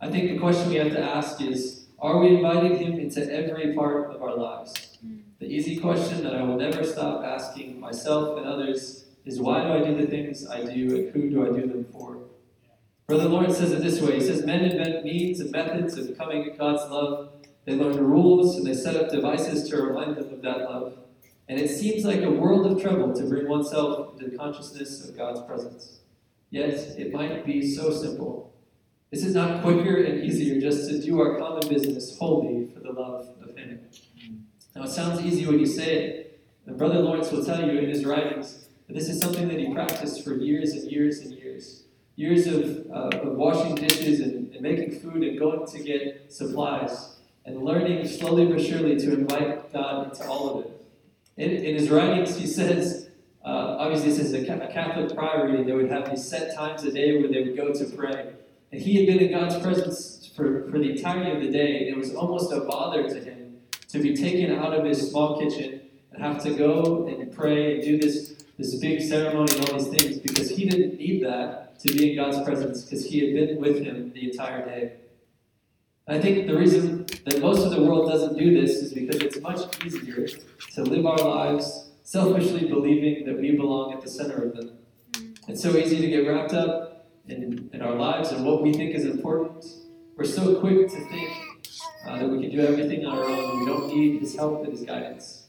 I 0.00 0.10
think 0.10 0.30
the 0.30 0.38
question 0.38 0.70
we 0.70 0.76
have 0.76 0.92
to 0.92 1.02
ask 1.02 1.40
is 1.42 1.86
Are 1.98 2.18
we 2.18 2.36
inviting 2.36 2.76
Him 2.78 2.98
into 2.98 3.22
every 3.32 3.74
part 3.74 4.10
of 4.10 4.22
our 4.22 4.34
lives? 4.34 4.98
The 5.40 5.46
easy 5.46 5.78
question 5.78 6.24
that 6.24 6.34
I 6.34 6.42
will 6.42 6.56
never 6.56 6.82
stop 6.82 7.24
asking 7.24 7.78
myself 7.78 8.38
and 8.38 8.46
others 8.46 9.04
is 9.24 9.38
why 9.38 9.62
do 9.62 9.72
I 9.72 9.84
do 9.84 9.94
the 9.94 10.06
things 10.06 10.48
I 10.48 10.64
do 10.64 10.96
and 10.96 11.12
who 11.12 11.30
do 11.30 11.42
I 11.42 11.60
do 11.60 11.66
them 11.66 11.86
for? 11.92 12.16
Brother 13.06 13.28
Lawrence 13.28 13.58
says 13.58 13.72
it 13.72 13.82
this 13.82 14.00
way 14.00 14.14
He 14.14 14.20
says, 14.22 14.46
Men 14.46 14.64
invent 14.64 15.04
means 15.04 15.40
and 15.40 15.50
methods 15.50 15.98
of 15.98 16.08
becoming 16.08 16.56
God's 16.58 16.90
love. 16.90 17.30
They 17.66 17.74
learn 17.74 17.98
rules 17.98 18.56
and 18.56 18.66
they 18.66 18.72
set 18.72 18.96
up 18.96 19.10
devices 19.10 19.68
to 19.68 19.76
remind 19.82 20.16
them 20.16 20.32
of 20.32 20.40
that 20.40 20.60
love. 20.60 20.96
And 21.48 21.58
it 21.58 21.70
seems 21.70 22.04
like 22.04 22.22
a 22.22 22.30
world 22.30 22.66
of 22.66 22.82
trouble 22.82 23.14
to 23.14 23.24
bring 23.24 23.48
oneself 23.48 24.20
into 24.20 24.36
consciousness 24.36 25.08
of 25.08 25.16
God's 25.16 25.40
presence. 25.42 26.00
Yet, 26.50 26.74
it 26.98 27.12
might 27.12 27.44
be 27.44 27.74
so 27.74 27.90
simple. 27.90 28.52
This 29.10 29.24
is 29.24 29.34
not 29.34 29.62
quicker 29.62 30.02
and 30.02 30.22
easier 30.22 30.60
just 30.60 30.88
to 30.90 31.00
do 31.00 31.18
our 31.20 31.38
common 31.38 31.66
business 31.68 32.18
wholly 32.18 32.66
for 32.74 32.80
the 32.80 32.92
love 32.92 33.28
of 33.40 33.56
Him. 33.56 33.80
Now, 34.76 34.84
it 34.84 34.90
sounds 34.90 35.22
easy 35.22 35.46
when 35.46 35.58
you 35.58 35.66
say 35.66 35.94
it. 35.94 36.40
And 36.66 36.76
Brother 36.76 36.98
Lawrence 36.98 37.32
will 37.32 37.44
tell 37.44 37.66
you 37.66 37.78
in 37.78 37.88
his 37.88 38.04
writings 38.04 38.68
that 38.86 38.94
this 38.94 39.08
is 39.08 39.18
something 39.18 39.48
that 39.48 39.58
he 39.58 39.72
practiced 39.72 40.22
for 40.22 40.34
years 40.34 40.72
and 40.72 40.90
years 40.90 41.20
and 41.20 41.32
years. 41.32 41.84
Years 42.16 42.46
of, 42.46 42.86
uh, 42.90 43.16
of 43.22 43.36
washing 43.36 43.74
dishes 43.74 44.20
and, 44.20 44.52
and 44.52 44.60
making 44.60 45.00
food 45.00 45.22
and 45.22 45.38
going 45.38 45.66
to 45.66 45.82
get 45.82 46.30
supplies 46.30 47.16
and 47.46 47.62
learning 47.62 48.06
slowly 48.06 48.44
but 48.46 48.60
surely 48.60 48.96
to 48.96 49.14
invite 49.14 49.72
God 49.72 50.10
into 50.10 50.28
all 50.28 50.58
of 50.58 50.66
it. 50.66 50.77
In, 51.38 51.50
in 51.50 51.76
his 51.76 51.88
writings, 51.88 52.36
he 52.36 52.46
says, 52.46 53.08
uh, 53.44 53.76
obviously, 53.78 54.10
this 54.10 54.18
is 54.18 54.34
a, 54.34 54.40
a 54.40 54.72
Catholic 54.72 55.16
priory, 55.16 55.62
they 55.62 55.72
would 55.72 55.90
have 55.90 56.10
these 56.10 56.28
set 56.28 56.54
times 56.54 56.82
a 56.82 56.92
day 56.92 57.16
where 57.18 57.28
they 57.28 57.42
would 57.42 57.56
go 57.56 57.72
to 57.72 57.84
pray. 57.96 58.32
And 58.72 58.82
he 58.82 58.96
had 58.96 59.06
been 59.06 59.20
in 59.20 59.30
God's 59.30 59.56
presence 59.62 60.30
for, 60.34 60.68
for 60.68 60.78
the 60.78 60.90
entirety 60.90 61.30
of 61.30 61.40
the 61.40 61.50
day, 61.50 61.78
and 61.78 61.88
it 61.88 61.96
was 61.96 62.12
almost 62.14 62.52
a 62.52 62.60
bother 62.60 63.08
to 63.08 63.20
him 63.20 63.56
to 63.88 64.00
be 64.00 64.16
taken 64.16 64.56
out 64.56 64.74
of 64.74 64.84
his 64.84 65.10
small 65.10 65.40
kitchen 65.40 65.80
and 66.12 66.22
have 66.22 66.42
to 66.42 66.54
go 66.54 67.06
and 67.06 67.32
pray 67.32 67.76
and 67.76 67.84
do 67.84 67.98
this, 67.98 68.44
this 68.58 68.74
big 68.74 69.00
ceremony 69.00 69.56
and 69.56 69.70
all 69.70 69.78
these 69.78 69.88
things 69.88 70.18
because 70.18 70.50
he 70.50 70.68
didn't 70.68 70.98
need 70.98 71.22
that 71.24 71.78
to 71.78 71.92
be 71.92 72.10
in 72.10 72.16
God's 72.16 72.44
presence 72.44 72.82
because 72.82 73.06
he 73.06 73.20
had 73.20 73.34
been 73.34 73.60
with 73.60 73.82
him 73.82 74.12
the 74.12 74.30
entire 74.30 74.64
day. 74.66 74.92
I 76.10 76.18
think 76.18 76.46
the 76.46 76.56
reason 76.56 77.04
that 77.26 77.42
most 77.42 77.66
of 77.66 77.70
the 77.70 77.82
world 77.82 78.10
doesn't 78.10 78.38
do 78.38 78.58
this 78.58 78.76
is 78.76 78.94
because 78.94 79.16
it's 79.16 79.40
much 79.42 79.84
easier 79.84 80.26
to 80.26 80.82
live 80.82 81.04
our 81.04 81.18
lives 81.18 81.90
selfishly 82.02 82.66
believing 82.66 83.26
that 83.26 83.38
we 83.38 83.54
belong 83.54 83.92
at 83.92 84.00
the 84.00 84.08
center 84.08 84.42
of 84.44 84.56
them. 84.56 84.78
It's 85.48 85.62
so 85.62 85.76
easy 85.76 86.00
to 86.00 86.08
get 86.08 86.26
wrapped 86.26 86.54
up 86.54 87.10
in, 87.28 87.68
in 87.74 87.82
our 87.82 87.94
lives 87.94 88.32
and 88.32 88.46
what 88.46 88.62
we 88.62 88.72
think 88.72 88.94
is 88.94 89.04
important. 89.04 89.66
We're 90.16 90.24
so 90.24 90.58
quick 90.60 90.88
to 90.88 91.08
think 91.08 91.30
uh, 92.06 92.18
that 92.18 92.26
we 92.26 92.40
can 92.40 92.56
do 92.56 92.66
everything 92.66 93.04
on 93.04 93.18
our 93.18 93.24
own. 93.24 93.60
We 93.60 93.66
don't 93.66 93.88
need 93.88 94.20
His 94.20 94.34
help 94.34 94.64
and 94.64 94.72
His 94.72 94.86
guidance. 94.86 95.48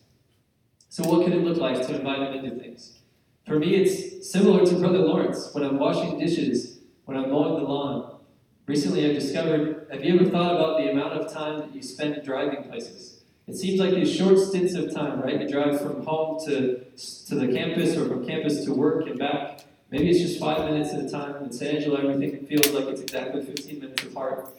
So, 0.89 1.07
what 1.07 1.23
can 1.23 1.31
it 1.31 1.45
look 1.45 1.57
like 1.57 1.87
to 1.87 1.95
invite 1.95 2.19
Him 2.19 2.43
into 2.43 2.59
things? 2.59 2.99
For 3.47 3.57
me, 3.57 3.75
it's 3.75 4.29
similar 4.29 4.65
to 4.65 4.75
Brother 4.75 4.99
Lawrence. 4.99 5.51
When 5.53 5.63
I'm 5.63 5.79
washing 5.79 6.19
dishes, 6.19 6.79
when 7.05 7.15
I'm 7.15 7.31
mowing 7.31 7.63
the 7.63 7.69
lawn, 7.69 8.19
recently 8.65 9.09
I've 9.09 9.15
discovered 9.15 9.78
have 9.91 10.03
you 10.03 10.19
ever 10.19 10.29
thought 10.29 10.55
about 10.55 10.77
the 10.77 10.91
amount 10.91 11.13
of 11.13 11.31
time 11.31 11.59
that 11.59 11.73
you 11.73 11.81
spend 11.81 12.21
driving 12.23 12.63
places? 12.63 13.21
It 13.47 13.55
seems 13.55 13.79
like 13.79 13.95
these 13.95 14.13
short 14.13 14.37
stints 14.37 14.75
of 14.75 14.93
time, 14.93 15.21
right? 15.21 15.41
You 15.41 15.47
drive 15.47 15.81
from 15.81 16.05
home 16.05 16.39
to, 16.45 16.85
to 17.27 17.35
the 17.35 17.47
campus 17.47 17.97
or 17.97 18.07
from 18.07 18.25
campus 18.25 18.63
to 18.65 18.73
work 18.73 19.07
and 19.07 19.17
back. 19.17 19.61
Maybe 19.89 20.11
it's 20.11 20.19
just 20.19 20.39
five 20.39 20.69
minutes 20.69 20.93
at 20.93 21.05
a 21.05 21.09
time. 21.09 21.43
In 21.43 21.51
San 21.51 21.77
Angelo, 21.77 21.97
everything 21.97 22.45
feels 22.45 22.71
like 22.71 22.85
it's 22.85 23.01
exactly 23.01 23.43
15 23.43 23.79
minutes 23.79 24.03
apart. 24.03 24.49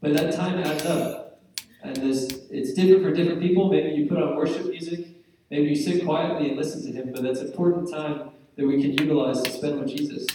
But 0.00 0.14
that 0.14 0.34
time 0.34 0.60
adds 0.60 0.86
up. 0.86 1.40
And 1.82 1.96
this, 1.96 2.28
it's 2.50 2.72
different 2.74 3.02
for 3.02 3.12
different 3.12 3.40
people. 3.40 3.68
Maybe 3.68 3.96
you 3.96 4.06
put 4.06 4.22
on 4.22 4.36
worship 4.36 4.66
music. 4.66 5.08
Maybe 5.50 5.70
you 5.70 5.76
sit 5.76 6.04
quietly 6.04 6.50
and 6.50 6.56
listen 6.56 6.82
to 6.86 6.92
Him. 6.92 7.10
But 7.12 7.24
that's 7.24 7.40
important 7.40 7.90
time 7.90 8.30
that 8.54 8.64
we 8.64 8.80
can 8.80 8.92
utilize 8.92 9.42
to 9.42 9.50
spend 9.50 9.80
with 9.80 9.88
Jesus. 9.88 10.26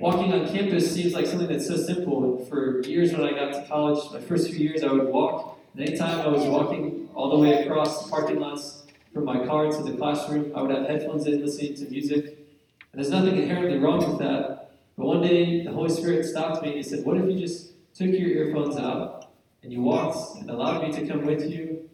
Walking 0.00 0.32
on 0.32 0.48
campus 0.48 0.94
seems 0.94 1.12
like 1.12 1.26
something 1.26 1.46
that's 1.46 1.66
so 1.66 1.76
simple. 1.76 2.38
And 2.38 2.48
for 2.48 2.80
years 2.88 3.12
when 3.12 3.20
I 3.20 3.32
got 3.32 3.52
to 3.52 3.68
college, 3.68 4.10
my 4.10 4.18
first 4.18 4.48
few 4.48 4.66
years, 4.66 4.82
I 4.82 4.90
would 4.90 5.08
walk. 5.08 5.58
And 5.74 5.86
anytime 5.86 6.20
I 6.20 6.28
was 6.28 6.46
walking 6.46 7.10
all 7.14 7.28
the 7.28 7.36
way 7.36 7.64
across 7.64 8.08
parking 8.08 8.40
lots 8.40 8.84
from 9.12 9.26
my 9.26 9.44
car 9.44 9.70
to 9.70 9.82
the 9.82 9.92
classroom, 9.98 10.52
I 10.56 10.62
would 10.62 10.70
have 10.70 10.86
headphones 10.86 11.26
in 11.26 11.44
listening 11.44 11.74
to 11.74 11.90
music. 11.90 12.24
And 12.24 12.94
there's 12.94 13.10
nothing 13.10 13.36
inherently 13.36 13.78
wrong 13.78 13.98
with 13.98 14.18
that. 14.20 14.70
But 14.96 15.04
one 15.04 15.20
day, 15.20 15.64
the 15.64 15.70
Holy 15.70 15.90
Spirit 15.90 16.24
stopped 16.24 16.62
me 16.62 16.68
and 16.68 16.76
He 16.78 16.82
said, 16.82 17.04
What 17.04 17.18
if 17.18 17.26
you 17.26 17.38
just 17.38 17.72
took 17.94 18.08
your 18.08 18.30
earphones 18.30 18.78
out 18.78 19.32
and 19.62 19.70
you 19.70 19.82
walked 19.82 20.40
and 20.40 20.48
allowed 20.48 20.82
me 20.82 20.92
to 20.92 21.06
come 21.06 21.26
with 21.26 21.44
you 21.50 21.90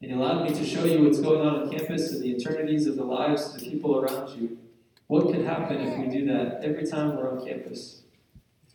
and 0.00 0.12
you 0.12 0.16
allowed 0.16 0.48
me 0.48 0.54
to 0.56 0.64
show 0.64 0.84
you 0.84 1.02
what's 1.02 1.18
going 1.18 1.44
on 1.44 1.62
on 1.62 1.70
campus 1.70 2.12
and 2.12 2.22
the 2.22 2.36
eternities 2.36 2.86
of 2.86 2.94
the 2.94 3.04
lives 3.04 3.46
of 3.46 3.60
the 3.60 3.68
people 3.68 3.98
around 3.98 4.30
you? 4.38 4.58
What 5.08 5.32
could 5.32 5.44
happen 5.44 5.80
if 5.80 5.98
we 5.98 6.06
do 6.06 6.26
that 6.26 6.60
every 6.62 6.86
time 6.86 7.16
we're 7.16 7.30
on 7.30 7.44
campus? 7.44 8.02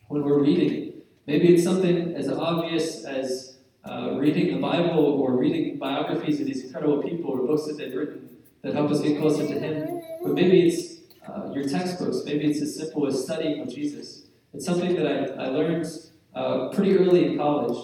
When 0.07 0.23
we're 0.23 0.41
reading, 0.41 1.01
maybe 1.27 1.53
it's 1.53 1.63
something 1.63 2.15
as 2.15 2.27
obvious 2.27 3.05
as 3.05 3.57
uh, 3.85 4.15
reading 4.17 4.55
the 4.55 4.59
Bible 4.59 4.99
or 4.99 5.37
reading 5.37 5.77
biographies 5.77 6.41
of 6.41 6.47
these 6.47 6.65
incredible 6.65 7.03
people 7.03 7.29
or 7.31 7.45
books 7.45 7.67
that 7.67 7.77
they've 7.77 7.93
written 7.93 8.29
that 8.63 8.73
help 8.73 8.89
us 8.89 9.01
get 9.01 9.19
closer 9.19 9.45
to 9.47 9.59
Him. 9.59 10.01
But 10.23 10.33
maybe 10.33 10.67
it's 10.67 11.01
uh, 11.27 11.51
your 11.53 11.69
textbooks. 11.69 12.23
Maybe 12.25 12.45
it's 12.45 12.61
as 12.61 12.75
simple 12.75 13.05
as 13.05 13.23
studying 13.23 13.59
with 13.59 13.73
Jesus. 13.73 14.23
It's 14.55 14.65
something 14.65 14.95
that 14.95 15.05
I, 15.05 15.45
I 15.45 15.47
learned 15.49 15.85
uh, 16.33 16.69
pretty 16.69 16.97
early 16.97 17.27
in 17.27 17.37
college 17.37 17.77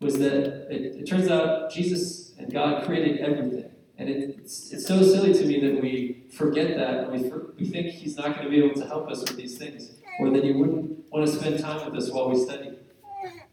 was 0.00 0.18
that 0.20 0.70
it, 0.70 1.00
it, 1.00 1.08
turns 1.08 1.28
out 1.28 1.72
Jesus 1.72 2.32
and 2.38 2.52
God 2.52 2.84
created 2.84 3.18
everything. 3.18 3.57
And 3.98 4.08
it, 4.08 4.38
it's, 4.38 4.72
it's 4.72 4.86
so 4.86 5.02
silly 5.02 5.34
to 5.34 5.44
me 5.44 5.60
that 5.60 5.82
we 5.82 6.24
forget 6.32 6.76
that 6.76 7.10
we, 7.10 7.30
we 7.58 7.68
think 7.68 7.88
He's 7.88 8.16
not 8.16 8.34
going 8.36 8.44
to 8.44 8.50
be 8.50 8.64
able 8.64 8.80
to 8.80 8.86
help 8.86 9.10
us 9.10 9.20
with 9.20 9.36
these 9.36 9.58
things, 9.58 9.90
or 10.20 10.30
that 10.30 10.44
He 10.44 10.52
wouldn't 10.52 11.12
want 11.12 11.26
to 11.26 11.32
spend 11.32 11.58
time 11.58 11.84
with 11.84 12.02
us 12.02 12.10
while 12.10 12.30
we 12.30 12.38
study. 12.38 12.78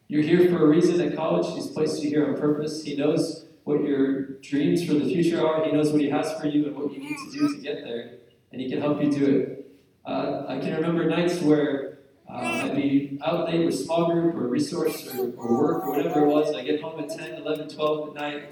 You're 0.07 0.21
here 0.21 0.49
for 0.49 0.63
a 0.63 0.67
reason 0.67 1.01
at 1.01 1.15
college. 1.15 1.53
He's 1.55 1.67
placed 1.67 2.01
you 2.03 2.09
here 2.09 2.27
on 2.27 2.37
purpose. 2.39 2.83
He 2.83 2.95
knows 2.95 3.45
what 3.63 3.83
your 3.83 4.21
dreams 4.41 4.85
for 4.85 4.93
the 4.93 5.05
future 5.05 5.45
are. 5.45 5.65
He 5.65 5.71
knows 5.71 5.91
what 5.91 6.01
He 6.01 6.09
has 6.09 6.31
for 6.39 6.47
you 6.47 6.67
and 6.67 6.75
what 6.75 6.93
you 6.93 6.99
need 6.99 7.17
to 7.17 7.31
do 7.31 7.55
to 7.55 7.61
get 7.61 7.83
there 7.83 8.19
and 8.55 8.61
He 8.61 8.69
can 8.69 8.79
help 8.79 9.03
you 9.03 9.11
do 9.11 9.25
it. 9.25 9.71
Uh, 10.05 10.45
I 10.47 10.59
can 10.59 10.73
remember 10.75 11.03
nights 11.09 11.41
where 11.41 11.97
uh, 12.29 12.37
I'd 12.37 12.75
be 12.75 13.19
out 13.21 13.49
late 13.49 13.65
with 13.65 13.77
small 13.77 14.05
group 14.13 14.33
or 14.35 14.47
resource 14.47 15.13
or, 15.13 15.33
or 15.35 15.61
work 15.61 15.85
or 15.85 15.91
whatever 15.91 16.21
it 16.21 16.27
was, 16.27 16.47
and 16.47 16.57
I 16.57 16.63
get 16.63 16.81
home 16.81 16.97
at 17.01 17.09
10, 17.09 17.33
11, 17.33 17.67
12 17.67 18.09
at 18.09 18.15
night, 18.15 18.43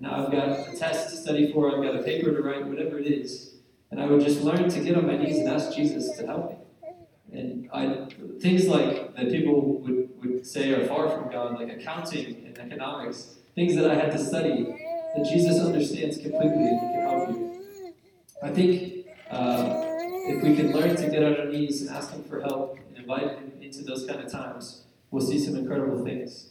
now 0.00 0.24
I've 0.24 0.32
got 0.32 0.48
a 0.68 0.76
test 0.76 1.10
to 1.10 1.16
study 1.16 1.52
for, 1.52 1.74
I've 1.74 1.82
got 1.82 1.96
a 2.00 2.02
paper 2.02 2.34
to 2.34 2.42
write, 2.42 2.66
whatever 2.66 2.98
it 2.98 3.06
is. 3.06 3.54
And 3.90 4.00
I 4.00 4.06
would 4.06 4.20
just 4.20 4.42
learn 4.42 4.68
to 4.68 4.80
get 4.80 4.96
on 4.96 5.06
my 5.06 5.16
knees 5.16 5.38
and 5.38 5.48
ask 5.48 5.74
Jesus 5.74 6.16
to 6.16 6.26
help 6.26 6.50
me. 6.50 6.56
And 7.32 7.68
I, 7.72 8.08
things 8.40 8.66
like 8.66 9.14
that 9.16 9.28
people 9.30 9.80
would, 9.80 10.08
would 10.22 10.46
say 10.46 10.72
are 10.72 10.86
far 10.86 11.08
from 11.08 11.30
God, 11.30 11.58
like 11.58 11.70
accounting 11.70 12.44
and 12.46 12.58
economics, 12.58 13.36
things 13.54 13.74
that 13.76 13.90
I 13.90 13.94
had 13.94 14.12
to 14.12 14.18
study, 14.18 14.64
that 15.16 15.24
Jesus 15.28 15.60
understands 15.60 16.16
completely 16.16 16.68
and 16.68 16.80
can 16.80 17.00
help 17.00 17.28
you. 17.30 17.64
I 18.42 18.50
think 18.50 19.06
uh, 19.30 19.82
if 20.26 20.42
we 20.42 20.56
can 20.56 20.72
learn 20.72 20.96
to 20.96 21.08
get 21.08 21.22
on 21.22 21.36
our 21.36 21.46
knees 21.46 21.82
and 21.82 21.90
ask 21.90 22.12
Him 22.12 22.24
for 22.24 22.40
help 22.40 22.78
and 22.88 22.96
invite 22.98 23.38
Him 23.38 23.52
into 23.60 23.82
those 23.82 24.06
kind 24.06 24.20
of 24.20 24.30
times, 24.30 24.84
we'll 25.10 25.26
see 25.26 25.38
some 25.38 25.56
incredible 25.56 26.04
things. 26.04 26.50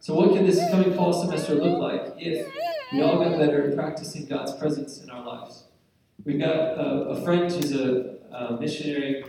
So, 0.00 0.14
what 0.14 0.34
can 0.34 0.44
this 0.44 0.60
coming 0.70 0.94
fall 0.94 1.12
semester 1.12 1.54
look 1.54 1.78
like 1.78 2.14
if 2.18 2.46
we 2.92 3.02
all 3.02 3.22
get 3.22 3.38
better 3.38 3.68
at 3.68 3.76
practicing 3.76 4.26
God's 4.26 4.52
presence 4.54 5.02
in 5.02 5.10
our 5.10 5.24
lives? 5.24 5.64
We've 6.24 6.38
got 6.38 6.56
a, 6.56 7.08
a 7.10 7.22
friend 7.22 7.52
who's 7.52 7.72
a, 7.72 8.16
a, 8.32 8.58
missionary, 8.60 9.24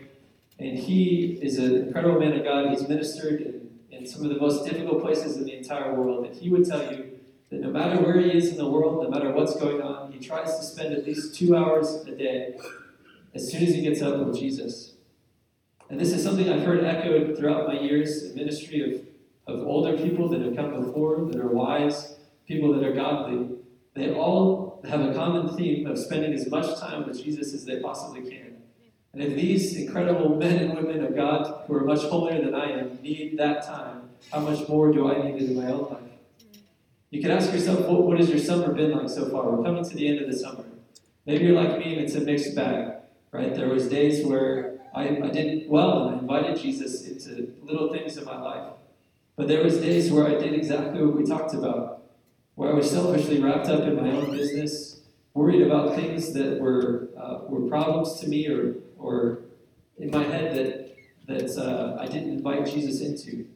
and 0.59 0.77
he 0.77 1.39
is 1.41 1.57
an 1.57 1.87
incredible 1.87 2.19
man 2.19 2.33
of 2.33 2.43
God. 2.43 2.69
He's 2.69 2.87
ministered 2.87 3.41
in, 3.41 3.69
in 3.91 4.05
some 4.05 4.23
of 4.23 4.29
the 4.29 4.39
most 4.39 4.65
difficult 4.65 5.01
places 5.01 5.37
in 5.37 5.45
the 5.45 5.57
entire 5.57 5.93
world, 5.93 6.25
and 6.25 6.35
he 6.35 6.49
would 6.49 6.65
tell 6.65 6.91
you 6.91 7.19
that 7.49 7.59
no 7.59 7.69
matter 7.69 8.01
where 8.01 8.19
he 8.19 8.31
is 8.31 8.49
in 8.49 8.57
the 8.57 8.69
world, 8.69 9.03
no 9.03 9.09
matter 9.09 9.31
what's 9.31 9.55
going 9.55 9.81
on, 9.81 10.11
he 10.11 10.19
tries 10.19 10.57
to 10.57 10.63
spend 10.63 10.93
at 10.93 11.05
least 11.05 11.35
two 11.35 11.55
hours 11.55 12.03
a 12.07 12.11
day 12.11 12.57
as 13.33 13.51
soon 13.51 13.63
as 13.63 13.73
he 13.73 13.81
gets 13.81 14.01
up 14.01 14.25
with 14.25 14.37
Jesus. 14.37 14.93
And 15.89 15.99
this 15.99 16.11
is 16.11 16.23
something 16.23 16.49
I've 16.49 16.63
heard 16.63 16.83
echoed 16.83 17.37
throughout 17.37 17.67
my 17.67 17.79
years 17.79 18.23
in 18.23 18.35
ministry 18.35 19.05
of, 19.47 19.53
of 19.53 19.67
older 19.67 19.97
people 19.97 20.29
that 20.29 20.41
have 20.41 20.55
come 20.55 20.71
before, 20.71 21.25
that 21.25 21.39
are 21.39 21.47
wise, 21.47 22.14
people 22.47 22.73
that 22.73 22.83
are 22.83 22.93
godly. 22.93 23.57
They 23.93 24.13
all 24.13 24.81
have 24.87 25.01
a 25.01 25.13
common 25.13 25.55
theme 25.55 25.87
of 25.87 25.97
spending 25.97 26.33
as 26.33 26.49
much 26.49 26.79
time 26.79 27.07
with 27.07 27.23
Jesus 27.23 27.53
as 27.53 27.65
they 27.65 27.79
possibly 27.79 28.29
can. 28.29 28.57
And 29.13 29.23
if 29.23 29.35
these 29.35 29.77
incredible 29.77 30.35
men 30.35 30.57
and 30.57 30.73
women 30.75 31.03
of 31.03 31.15
God, 31.15 31.63
who 31.67 31.75
are 31.75 31.85
much 31.85 32.01
holier 32.01 32.43
than 32.43 32.53
I 32.53 32.71
am, 32.71 32.99
need 33.01 33.37
that 33.37 33.65
time, 33.65 34.09
how 34.31 34.39
much 34.39 34.67
more 34.67 34.91
do 34.91 35.09
I 35.09 35.21
need 35.23 35.41
it 35.41 35.49
in 35.51 35.55
my 35.55 35.71
own 35.71 35.89
life? 35.89 36.59
You 37.11 37.21
can 37.21 37.31
ask 37.31 37.53
yourself, 37.53 37.87
what, 37.87 38.03
what 38.03 38.19
has 38.19 38.29
your 38.29 38.39
summer 38.39 38.73
been 38.73 38.91
like 38.91 39.09
so 39.09 39.29
far? 39.29 39.49
We're 39.49 39.63
coming 39.63 39.85
to 39.87 39.95
the 39.95 40.07
end 40.07 40.19
of 40.19 40.29
the 40.29 40.37
summer. 40.37 40.65
Maybe 41.25 41.45
you're 41.45 41.55
like 41.55 41.79
me 41.79 41.93
and 41.93 42.01
it's 42.01 42.15
a 42.15 42.21
mixed 42.21 42.55
bag 42.55 42.95
right? 43.35 43.53
There 43.53 43.67
was 43.67 43.87
days 43.87 44.25
where 44.25 44.79
I, 44.93 45.03
I 45.09 45.29
did 45.29 45.69
well 45.69 46.07
and 46.07 46.15
I 46.15 46.19
invited 46.19 46.61
Jesus 46.61 47.05
into 47.07 47.53
little 47.63 47.91
things 47.91 48.17
in 48.17 48.25
my 48.25 48.39
life. 48.39 48.73
But 49.35 49.47
there 49.47 49.63
was 49.63 49.77
days 49.77 50.11
where 50.11 50.27
I 50.27 50.35
did 50.35 50.53
exactly 50.53 51.05
what 51.05 51.17
we 51.17 51.25
talked 51.25 51.53
about, 51.53 51.94
where 52.55 52.71
I 52.71 52.73
was 52.73 52.89
selfishly 52.89 53.41
wrapped 53.41 53.67
up 53.67 53.81
in 53.81 53.95
my 53.95 54.09
own 54.11 54.31
business, 54.31 55.01
worried 55.33 55.61
about 55.61 55.95
things 55.95 56.33
that 56.33 56.59
were 56.59 57.09
uh, 57.17 57.39
were 57.47 57.67
problems 57.69 58.19
to 58.21 58.27
me 58.27 58.47
or 58.47 58.75
or 58.97 59.39
in 59.97 60.11
my 60.11 60.23
head 60.23 60.55
that 60.55 60.97
that 61.27 61.57
uh, 61.57 61.97
I 61.99 62.05
didn't 62.05 62.29
invite 62.29 62.65
Jesus 62.65 63.01
into. 63.01 63.47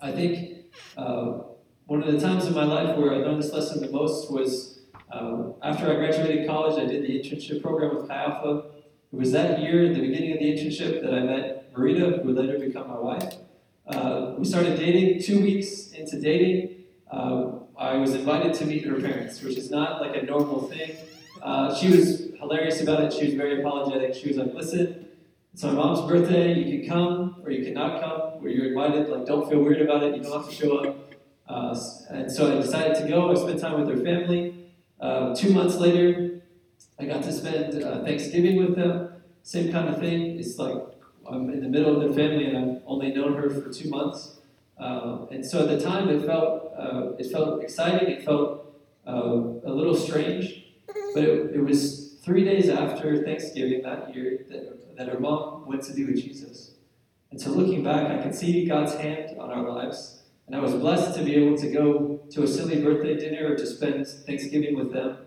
I 0.00 0.12
think 0.12 0.64
uh, 0.96 1.40
one 1.86 2.02
of 2.02 2.12
the 2.12 2.20
times 2.20 2.46
in 2.46 2.54
my 2.54 2.64
life 2.64 2.96
where 2.96 3.12
I 3.12 3.16
learned 3.16 3.42
this 3.42 3.52
lesson 3.52 3.82
the 3.82 3.90
most 3.90 4.30
was 4.30 4.80
um, 5.10 5.54
after 5.62 5.90
I 5.90 5.96
graduated 5.96 6.46
college, 6.46 6.80
I 6.80 6.86
did 6.86 7.02
the 7.02 7.08
internship 7.08 7.60
program 7.62 7.96
with 7.96 8.08
Chi 8.08 8.14
Alpha. 8.14 8.66
It 9.12 9.16
was 9.16 9.32
that 9.32 9.60
year, 9.60 9.92
the 9.92 10.00
beginning 10.00 10.32
of 10.32 10.38
the 10.38 10.44
internship, 10.44 11.02
that 11.02 11.12
I 11.12 11.20
met 11.20 11.74
Marita, 11.74 12.22
who 12.22 12.28
would 12.28 12.36
later 12.36 12.58
become 12.58 12.88
my 12.88 12.98
wife. 12.98 13.34
Uh, 13.86 14.34
we 14.38 14.44
started 14.44 14.78
dating. 14.78 15.20
Two 15.20 15.40
weeks 15.42 15.90
into 15.90 16.20
dating, 16.20 16.76
uh, 17.10 17.50
I 17.80 17.96
was 17.96 18.14
invited 18.14 18.52
to 18.54 18.66
meet 18.66 18.84
her 18.84 19.00
parents, 19.00 19.42
which 19.42 19.56
is 19.56 19.70
not 19.70 20.02
like 20.02 20.14
a 20.14 20.22
normal 20.22 20.68
thing. 20.68 20.96
Uh, 21.40 21.74
she 21.74 21.88
was 21.88 22.28
hilarious 22.38 22.82
about 22.82 23.02
it. 23.04 23.10
She 23.10 23.24
was 23.24 23.34
very 23.34 23.58
apologetic. 23.60 24.14
She 24.14 24.28
was 24.28 24.36
like, 24.36 24.52
"Listen, 24.52 25.06
it's 25.54 25.62
my 25.64 25.72
mom's 25.72 26.06
birthday. 26.06 26.52
You 26.52 26.80
can 26.80 26.88
come 26.90 27.36
or 27.42 27.50
you 27.50 27.64
cannot 27.64 28.02
come. 28.02 28.44
Or 28.44 28.48
you're 28.50 28.66
invited. 28.66 29.08
Like, 29.08 29.24
don't 29.24 29.48
feel 29.48 29.62
weird 29.62 29.80
about 29.80 30.02
it. 30.02 30.14
You 30.14 30.22
don't 30.22 30.42
have 30.42 30.48
to 30.50 30.54
show 30.54 30.76
up." 30.76 31.14
Uh, 31.48 31.74
and 32.10 32.30
so 32.30 32.52
I 32.52 32.60
decided 32.60 32.96
to 33.00 33.08
go. 33.08 33.32
I 33.32 33.34
spent 33.34 33.58
time 33.58 33.80
with 33.80 33.88
her 33.88 34.04
family. 34.04 34.66
Uh, 35.00 35.34
two 35.34 35.54
months 35.54 35.76
later, 35.76 36.42
I 36.98 37.06
got 37.06 37.22
to 37.22 37.32
spend 37.32 37.82
uh, 37.82 38.04
Thanksgiving 38.04 38.58
with 38.58 38.76
them. 38.76 39.08
Same 39.42 39.72
kind 39.72 39.88
of 39.88 39.98
thing. 39.98 40.38
It's 40.38 40.58
like 40.58 40.76
I'm 41.26 41.48
in 41.48 41.60
the 41.62 41.68
middle 41.70 41.96
of 41.96 42.02
their 42.02 42.12
family, 42.12 42.44
and 42.44 42.58
I've 42.58 42.82
only 42.86 43.10
known 43.14 43.36
her 43.36 43.48
for 43.48 43.72
two 43.72 43.88
months. 43.88 44.36
Uh, 44.80 45.26
and 45.30 45.44
so 45.44 45.60
at 45.60 45.68
the 45.68 45.80
time, 45.80 46.08
it 46.08 46.24
felt 46.24 46.72
uh, 46.78 47.12
it 47.18 47.30
felt 47.30 47.62
exciting. 47.62 48.08
It 48.08 48.24
felt 48.24 48.72
uh, 49.06 49.12
a 49.12 49.72
little 49.72 49.94
strange, 49.94 50.64
but 51.14 51.22
it, 51.22 51.56
it, 51.56 51.64
was 51.64 52.14
three 52.22 52.44
days 52.44 52.68
after 52.70 53.22
Thanksgiving 53.22 53.82
that 53.82 54.14
year 54.14 54.46
that, 54.48 54.96
that 54.96 55.08
her 55.08 55.20
mom 55.20 55.66
went 55.66 55.82
to 55.84 55.92
be 55.92 56.04
with 56.04 56.22
Jesus. 56.22 56.72
And 57.30 57.40
so 57.40 57.50
looking 57.50 57.84
back, 57.84 58.10
I 58.10 58.22
can 58.22 58.32
see 58.32 58.64
God's 58.66 58.94
hand 58.94 59.38
on 59.38 59.50
our 59.50 59.68
lives. 59.68 60.22
And 60.46 60.56
I 60.56 60.60
was 60.60 60.74
blessed 60.74 61.16
to 61.16 61.22
be 61.22 61.36
able 61.36 61.56
to 61.58 61.70
go 61.70 62.20
to 62.30 62.42
a 62.42 62.46
silly 62.46 62.82
birthday 62.82 63.16
dinner 63.16 63.52
or 63.52 63.56
to 63.56 63.66
spend 63.66 64.06
Thanksgiving 64.08 64.76
with 64.76 64.92
them. 64.92 65.18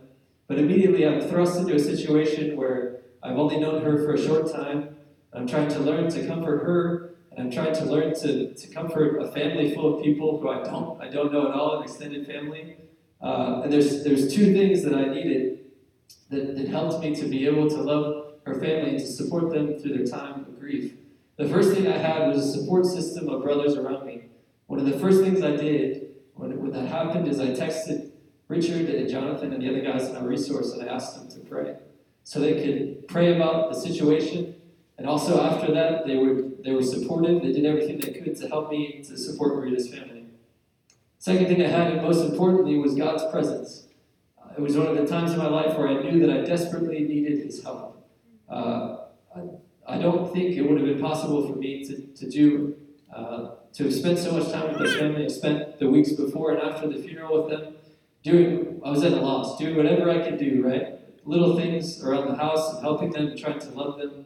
But 0.47 0.59
immediately 0.59 1.07
I'm 1.07 1.21
thrust 1.21 1.57
into 1.57 1.75
a 1.75 1.79
situation 1.79 2.57
where 2.57 3.01
I've 3.21 3.37
only 3.37 3.57
known 3.57 3.83
her 3.83 3.99
for 3.99 4.15
a 4.15 4.21
short 4.21 4.51
time. 4.51 4.97
I'm 5.31 5.47
trying 5.47 5.69
to 5.69 5.79
learn 5.79 6.09
to 6.11 6.27
comfort 6.27 6.63
her, 6.63 7.12
and 7.35 7.47
I'm 7.47 7.51
trying 7.51 7.73
to 7.73 7.85
learn 7.85 8.13
to, 8.21 8.53
to 8.53 8.67
comfort 8.67 9.19
a 9.19 9.31
family 9.31 9.73
full 9.73 9.97
of 9.97 10.03
people 10.03 10.39
who 10.39 10.49
I 10.49 10.63
don't 10.63 11.01
I 11.01 11.09
don't 11.09 11.31
know 11.31 11.47
at 11.47 11.53
all, 11.53 11.77
an 11.77 11.83
extended 11.83 12.27
family. 12.27 12.77
Uh, 13.21 13.61
and 13.63 13.73
there's 13.73 14.03
there's 14.03 14.33
two 14.33 14.53
things 14.53 14.83
that 14.83 14.93
I 14.93 15.05
needed 15.05 15.59
that, 16.29 16.55
that 16.57 16.67
helped 16.67 17.01
me 17.03 17.15
to 17.15 17.25
be 17.25 17.45
able 17.47 17.69
to 17.69 17.77
love 17.77 18.33
her 18.45 18.55
family 18.55 18.91
and 18.91 18.99
to 18.99 19.07
support 19.07 19.51
them 19.51 19.79
through 19.79 19.97
their 19.97 20.05
time 20.05 20.41
of 20.41 20.59
grief. 20.59 20.93
The 21.37 21.47
first 21.47 21.73
thing 21.73 21.87
I 21.87 21.97
had 21.97 22.27
was 22.27 22.37
a 22.37 22.59
support 22.59 22.85
system 22.85 23.29
of 23.29 23.41
brothers 23.41 23.75
around 23.75 24.05
me. 24.05 24.25
One 24.67 24.79
of 24.79 24.85
the 24.85 24.99
first 24.99 25.21
things 25.21 25.41
I 25.41 25.55
did 25.55 26.15
when, 26.35 26.59
when 26.61 26.71
that 26.71 26.87
happened 26.87 27.27
is 27.27 27.39
I 27.39 27.47
texted 27.47 28.11
Richard 28.47 28.89
and 28.89 29.09
Jonathan 29.09 29.53
and 29.53 29.61
the 29.61 29.69
other 29.69 29.81
guys 29.81 30.09
in 30.09 30.15
our 30.15 30.27
resource 30.27 30.73
and 30.73 30.87
I 30.87 30.93
asked 30.93 31.15
them 31.15 31.29
to 31.29 31.49
pray 31.49 31.75
so 32.23 32.39
they 32.39 32.63
could 32.63 33.07
pray 33.07 33.35
about 33.35 33.71
the 33.71 33.79
situation. 33.79 34.55
And 34.97 35.07
also 35.07 35.41
after 35.41 35.73
that, 35.73 36.05
they 36.05 36.17
were 36.17 36.43
they 36.63 36.71
were 36.71 36.83
supportive. 36.83 37.41
They 37.41 37.51
did 37.51 37.65
everything 37.65 37.99
they 37.99 38.19
could 38.19 38.35
to 38.37 38.47
help 38.47 38.69
me 38.69 39.03
to 39.03 39.17
support 39.17 39.53
Marita's 39.53 39.89
family. 39.89 40.25
Second 41.19 41.47
thing 41.47 41.63
I 41.63 41.67
had, 41.67 41.93
and 41.93 42.01
most 42.01 42.23
importantly, 42.23 42.77
was 42.77 42.95
God's 42.95 43.23
presence. 43.31 43.87
Uh, 44.37 44.49
it 44.57 44.61
was 44.61 44.77
one 44.77 44.87
of 44.87 44.97
the 44.97 45.07
times 45.07 45.31
in 45.31 45.37
my 45.37 45.47
life 45.47 45.77
where 45.77 45.87
I 45.87 46.01
knew 46.01 46.19
that 46.25 46.29
I 46.29 46.41
desperately 46.41 46.99
needed 46.99 47.45
His 47.45 47.63
help. 47.63 48.07
Uh, 48.49 48.97
I, 49.35 49.95
I, 49.95 49.97
don't 49.97 50.31
think 50.33 50.55
it 50.57 50.61
would 50.61 50.77
have 50.77 50.87
been 50.87 51.01
possible 51.01 51.47
for 51.47 51.55
me 51.55 51.85
to, 51.85 52.01
to 52.01 52.29
do 52.29 52.75
uh, 53.15 53.51
to 53.73 53.85
have 53.85 53.93
spent 53.93 54.19
so 54.19 54.33
much 54.33 54.51
time 54.51 54.67
with 54.69 54.79
their 54.79 54.99
family. 54.99 55.25
I 55.25 55.29
spent 55.29 55.79
the 55.79 55.89
weeks 55.89 56.11
before 56.11 56.51
and 56.51 56.61
after 56.61 56.87
the 56.87 57.01
funeral 57.01 57.41
with 57.43 57.51
them, 57.51 57.75
doing. 58.21 58.81
I 58.85 58.91
was 58.91 59.03
at 59.03 59.13
a 59.13 59.21
loss, 59.21 59.57
doing 59.57 59.75
whatever 59.75 60.09
I 60.09 60.19
could 60.29 60.37
do, 60.37 60.61
right? 60.63 60.99
little 61.25 61.57
things 61.57 62.03
around 62.03 62.27
the 62.27 62.35
house 62.35 62.73
and 62.73 62.81
helping 62.81 63.11
them 63.11 63.35
trying 63.37 63.59
to 63.59 63.69
love 63.69 63.97
them. 63.97 64.25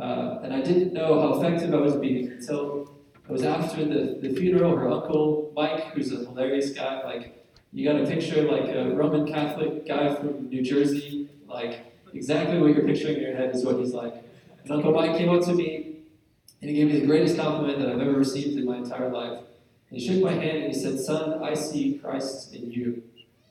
Uh, 0.00 0.40
and 0.42 0.54
I 0.54 0.60
didn't 0.60 0.92
know 0.92 1.20
how 1.20 1.40
effective 1.40 1.74
I 1.74 1.78
was 1.78 1.96
being 1.96 2.30
until 2.30 2.94
it 3.28 3.32
was 3.32 3.42
after 3.42 3.84
the, 3.84 4.18
the 4.20 4.34
funeral. 4.34 4.76
Her 4.76 4.88
uncle, 4.88 5.52
Mike, 5.56 5.92
who's 5.92 6.12
a 6.12 6.18
hilarious 6.18 6.70
guy, 6.70 7.02
like, 7.04 7.44
you 7.72 7.84
got 7.84 8.00
a 8.00 8.06
picture 8.06 8.46
of 8.46 8.50
like 8.50 8.74
a 8.74 8.94
Roman 8.94 9.26
Catholic 9.26 9.86
guy 9.86 10.14
from 10.14 10.48
New 10.48 10.62
Jersey, 10.62 11.28
like, 11.46 11.92
exactly 12.14 12.58
what 12.58 12.74
you're 12.74 12.86
picturing 12.86 13.16
in 13.16 13.22
your 13.22 13.36
head 13.36 13.54
is 13.54 13.64
what 13.64 13.76
he's 13.76 13.92
like. 13.92 14.14
And 14.62 14.72
Uncle 14.72 14.92
Mike 14.92 15.18
came 15.18 15.28
up 15.28 15.44
to 15.44 15.52
me 15.52 15.96
and 16.60 16.70
he 16.70 16.76
gave 16.76 16.88
me 16.88 17.00
the 17.00 17.06
greatest 17.06 17.36
compliment 17.36 17.78
that 17.78 17.88
I've 17.88 18.00
ever 18.00 18.12
received 18.12 18.58
in 18.58 18.64
my 18.64 18.78
entire 18.78 19.10
life. 19.10 19.40
And 19.90 19.98
he 19.98 20.06
shook 20.06 20.22
my 20.22 20.32
hand 20.32 20.58
and 20.58 20.66
he 20.66 20.74
said, 20.74 20.98
Son, 20.98 21.42
I 21.42 21.54
see 21.54 21.98
Christ 21.98 22.54
in 22.54 22.70
you. 22.70 23.02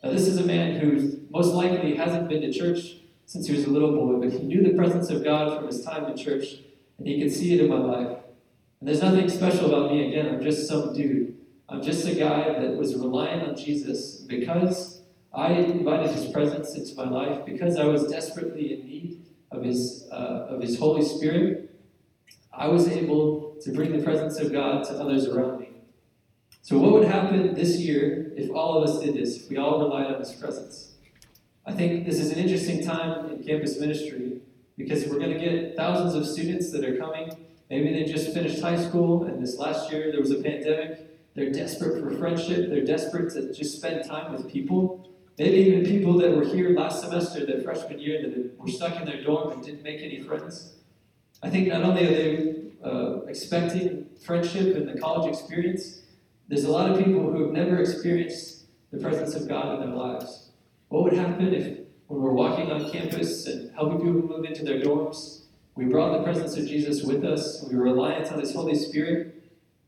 Now, 0.04 0.12
this 0.12 0.28
is 0.28 0.38
a 0.38 0.44
man 0.46 0.80
who 0.80 1.20
most 1.30 1.54
likely 1.54 1.96
hasn't 1.96 2.30
been 2.30 2.42
to 2.42 2.54
church 2.54 2.98
since 3.28 3.46
he 3.46 3.54
was 3.54 3.66
a 3.66 3.70
little 3.70 3.92
boy, 3.92 4.20
but 4.20 4.32
he 4.32 4.40
knew 4.40 4.64
the 4.64 4.74
presence 4.74 5.10
of 5.10 5.24
God 5.24 5.56
from 5.56 5.68
his 5.68 5.84
time 5.84 6.06
in 6.06 6.18
church, 6.18 6.46
and 6.98 7.06
he 7.08 7.22
could 7.22 7.32
see 7.32 7.54
it 7.54 7.62
in 7.62 7.70
my 7.70 7.78
life. 7.78 8.18
And 8.80 8.88
there's 8.88 9.02
nothing 9.02 9.30
special 9.30 9.68
about 9.68 9.92
me. 9.92 10.08
Again, 10.08 10.34
I'm 10.34 10.42
just 10.42 10.68
some 10.68 10.94
dude. 10.94 11.36
I'm 11.68 11.84
just 11.84 12.08
a 12.08 12.16
guy 12.16 12.58
that 12.58 12.78
was 12.78 12.96
relying 12.96 13.42
on 13.42 13.58
Jesus 13.58 14.22
because 14.22 15.02
I 15.34 15.52
invited 15.52 16.12
his 16.12 16.32
presence 16.32 16.74
into 16.76 16.96
my 16.96 17.10
life, 17.10 17.46
because 17.46 17.78
I 17.78 17.86
was 17.86 18.08
desperately 18.08 18.74
in 18.74 18.88
need 18.88 19.26
of 19.52 19.62
his, 19.62 20.08
uh, 20.10 20.48
of 20.50 20.62
his 20.62 20.80
Holy 20.80 21.04
Spirit. 21.04 21.76
I 22.54 22.70
was 22.70 22.88
able 22.88 23.58
to 23.62 23.72
bring 23.74 23.92
the 23.92 24.04
presence 24.04 24.40
of 24.40 24.54
God 24.54 24.86
to 24.86 24.94
others 24.94 25.28
around 25.28 25.60
me. 25.60 25.70
So, 26.62 26.78
what 26.78 26.94
would 26.94 27.08
happen 27.08 27.54
this 27.54 27.78
year 27.78 28.32
if 28.38 28.50
all 28.52 28.82
of 28.82 28.90
us 28.90 29.00
did 29.04 29.16
this, 29.16 29.44
if 29.44 29.50
we 29.50 29.58
all 29.58 29.84
relied 29.84 30.08
on 30.08 30.20
His 30.20 30.32
presence? 30.32 30.94
I 31.68 31.74
think 31.74 32.06
this 32.06 32.18
is 32.18 32.32
an 32.32 32.40
interesting 32.40 32.82
time 32.82 33.30
in 33.30 33.44
campus 33.44 33.78
ministry 33.78 34.40
because 34.78 35.06
we're 35.06 35.20
going 35.20 35.38
to 35.38 35.40
get 35.40 35.76
thousands 35.76 36.16
of 36.16 36.26
students 36.26 36.72
that 36.72 36.86
are 36.86 36.96
coming. 36.96 37.30
Maybe 37.70 37.92
they 37.92 38.10
just 38.10 38.34
finished 38.34 38.62
high 38.62 38.82
school, 38.82 39.26
and 39.26 39.44
this 39.44 39.58
last 39.58 39.92
year 39.92 40.10
there 40.10 40.22
was 40.22 40.32
a 40.32 40.42
pandemic. 40.42 41.34
They're 41.36 41.52
desperate 41.52 42.02
for 42.02 42.18
friendship, 42.18 42.70
they're 42.70 42.86
desperate 42.86 43.34
to 43.34 43.54
just 43.54 43.76
spend 43.76 44.06
time 44.06 44.32
with 44.32 44.50
people. 44.50 45.10
Maybe 45.38 45.58
even 45.58 45.86
people 45.86 46.18
that 46.20 46.34
were 46.34 46.46
here 46.46 46.70
last 46.70 47.02
semester, 47.02 47.46
their 47.46 47.60
freshman 47.60 48.00
year, 48.00 48.22
that 48.22 48.58
were 48.58 48.70
stuck 48.70 48.96
in 48.96 49.06
their 49.06 49.22
dorm 49.22 49.52
and 49.52 49.62
didn't 49.62 49.84
make 49.84 50.02
any 50.02 50.22
friends. 50.22 50.74
I 51.44 51.50
think 51.50 51.68
not 51.68 51.84
only 51.84 52.06
are 52.06 52.12
they 52.12 52.56
uh, 52.82 53.26
expecting 53.26 54.06
friendship 54.26 54.78
and 54.78 54.88
the 54.88 54.98
college 55.00 55.30
experience, 55.30 56.00
there's 56.48 56.64
a 56.64 56.72
lot 56.72 56.90
of 56.90 56.98
people 56.98 57.30
who 57.30 57.44
have 57.44 57.52
never 57.52 57.78
experienced 57.80 58.68
the 58.90 59.00
presence 59.00 59.36
of 59.36 59.50
God 59.50 59.76
in 59.76 59.90
their 59.90 59.96
lives. 59.96 60.47
What 60.90 61.04
would 61.04 61.14
happen 61.14 61.54
if, 61.54 61.80
when 62.08 62.22
we're 62.22 62.32
walking 62.32 62.72
on 62.72 62.90
campus 62.92 63.46
and 63.48 63.74
helping 63.76 63.98
people 64.00 64.14
move 64.14 64.46
into 64.46 64.64
their 64.64 64.80
dorms, 64.80 65.42
we 65.76 65.86
brought 65.86 66.18
the 66.18 66.24
presence 66.24 66.58
of 66.58 66.66
Jesus 66.66 67.04
with 67.04 67.24
us, 67.24 67.64
we 67.70 67.76
were 67.76 67.84
reliant 67.84 68.32
on 68.32 68.40
His 68.40 68.54
Holy 68.54 68.76
Spirit, 68.76 69.36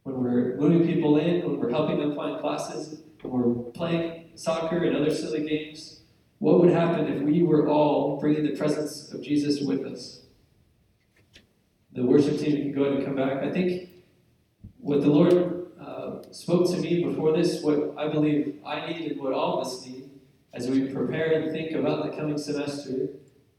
when 0.04 0.24
we're 0.24 0.56
moving 0.58 0.86
people 0.86 1.18
in, 1.18 1.42
when 1.44 1.60
we're 1.60 1.70
helping 1.70 2.00
them 2.00 2.16
find 2.16 2.40
classes, 2.40 3.02
when 3.22 3.34
we're 3.34 3.72
playing 3.72 4.30
soccer 4.36 4.84
and 4.84 4.96
other 4.96 5.14
silly 5.14 5.48
games? 5.48 6.02
What 6.40 6.62
would 6.62 6.72
happen 6.72 7.08
if 7.08 7.22
we 7.22 7.44
were 7.44 7.68
all 7.68 8.18
bringing 8.20 8.44
the 8.44 8.56
presence 8.56 9.12
of 9.12 9.22
Jesus 9.22 9.62
with 9.62 9.86
us? 9.86 10.22
The 11.92 12.06
worship 12.06 12.40
team 12.40 12.56
can 12.56 12.72
go 12.72 12.84
ahead 12.84 12.98
and 12.98 13.06
come 13.06 13.16
back. 13.16 13.44
I 13.44 13.52
think 13.52 13.90
what 14.78 15.02
the 15.02 15.10
Lord 15.10 15.68
uh, 15.82 16.22
spoke 16.32 16.70
to 16.72 16.78
me 16.78 17.04
before 17.04 17.36
this 17.36 17.62
what 17.62 17.96
I 17.98 18.08
believe 18.08 18.60
I 18.66 18.90
need 18.90 19.12
and 19.12 19.20
what 19.20 19.34
all 19.34 19.60
of 19.60 19.68
us 19.68 19.86
need 19.86 20.09
as 20.54 20.68
we 20.68 20.88
prepare 20.88 21.34
and 21.34 21.52
think 21.52 21.72
about 21.72 22.06
the 22.06 22.18
coming 22.18 22.38
semester 22.38 23.10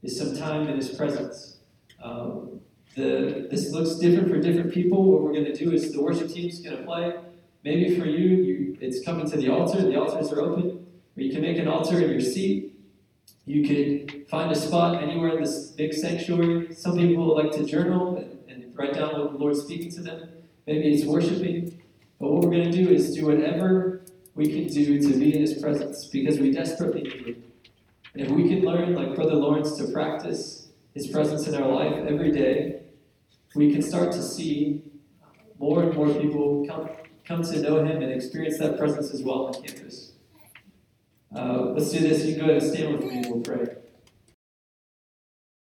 is 0.03 0.17
some 0.17 0.35
time 0.35 0.67
in 0.67 0.75
His 0.75 0.89
presence. 0.89 1.57
Um, 2.01 2.59
the, 2.95 3.47
this 3.49 3.71
looks 3.71 3.95
different 3.95 4.29
for 4.29 4.39
different 4.39 4.73
people. 4.73 5.03
What 5.03 5.21
we're 5.23 5.33
going 5.33 5.45
to 5.45 5.55
do 5.55 5.71
is 5.71 5.93
the 5.93 6.01
worship 6.01 6.29
team's 6.29 6.59
going 6.59 6.77
to 6.77 6.83
play. 6.83 7.13
Maybe 7.63 7.97
for 7.97 8.05
you, 8.05 8.27
you, 8.27 8.77
it's 8.81 9.05
coming 9.05 9.29
to 9.29 9.37
the 9.37 9.49
altar. 9.49 9.81
The 9.81 9.99
altars 9.99 10.31
are 10.33 10.41
open. 10.41 10.85
Or 11.15 11.21
you 11.21 11.31
can 11.31 11.41
make 11.41 11.57
an 11.57 11.67
altar 11.67 12.01
in 12.01 12.09
your 12.09 12.19
seat. 12.19 12.73
You 13.45 13.67
could 13.67 14.27
find 14.29 14.51
a 14.51 14.55
spot 14.55 15.01
anywhere 15.01 15.37
in 15.37 15.43
this 15.43 15.67
big 15.71 15.93
sanctuary. 15.93 16.73
Some 16.73 16.97
people 16.97 17.35
like 17.35 17.51
to 17.53 17.65
journal 17.65 18.17
and, 18.17 18.37
and 18.49 18.77
write 18.77 18.93
down 18.93 19.19
what 19.19 19.31
the 19.31 19.37
Lord's 19.37 19.61
speaking 19.61 19.91
to 19.91 20.01
them. 20.01 20.29
Maybe 20.67 20.93
it's 20.93 21.05
worshiping. 21.05 21.81
But 22.19 22.31
what 22.31 22.43
we're 22.43 22.51
going 22.51 22.71
to 22.71 22.83
do 22.83 22.89
is 22.89 23.15
do 23.15 23.27
whatever 23.27 24.01
we 24.35 24.47
can 24.47 24.67
do 24.67 24.99
to 25.01 25.19
be 25.19 25.35
in 25.35 25.41
His 25.41 25.61
presence 25.61 26.05
because 26.05 26.39
we 26.39 26.51
desperately 26.51 27.03
need 27.03 27.27
it. 27.27 27.43
And 28.13 28.23
if 28.23 28.31
we 28.31 28.47
can 28.49 28.61
learn, 28.61 28.95
like 28.95 29.15
Brother 29.15 29.35
Lawrence, 29.35 29.77
to 29.77 29.87
practice 29.91 30.69
His 30.93 31.07
presence 31.07 31.47
in 31.47 31.55
our 31.55 31.67
life 31.67 32.05
every 32.07 32.31
day, 32.31 32.81
we 33.55 33.71
can 33.71 33.81
start 33.81 34.11
to 34.13 34.21
see 34.21 34.83
more 35.59 35.83
and 35.83 35.93
more 35.93 36.13
people 36.13 36.65
come, 36.67 36.89
come 37.25 37.43
to 37.43 37.61
know 37.61 37.83
Him 37.83 38.01
and 38.01 38.11
experience 38.11 38.57
that 38.59 38.77
presence 38.77 39.13
as 39.13 39.21
well 39.21 39.47
on 39.47 39.53
campus. 39.53 40.13
Uh, 41.35 41.71
let's 41.73 41.91
do 41.91 41.99
this. 41.99 42.25
You 42.25 42.35
go 42.35 42.43
ahead 42.43 42.61
and 42.61 42.73
stand 42.73 42.97
with 42.97 43.05
me 43.05 43.17
and 43.17 43.25
we'll 43.27 43.41
pray. 43.41 43.75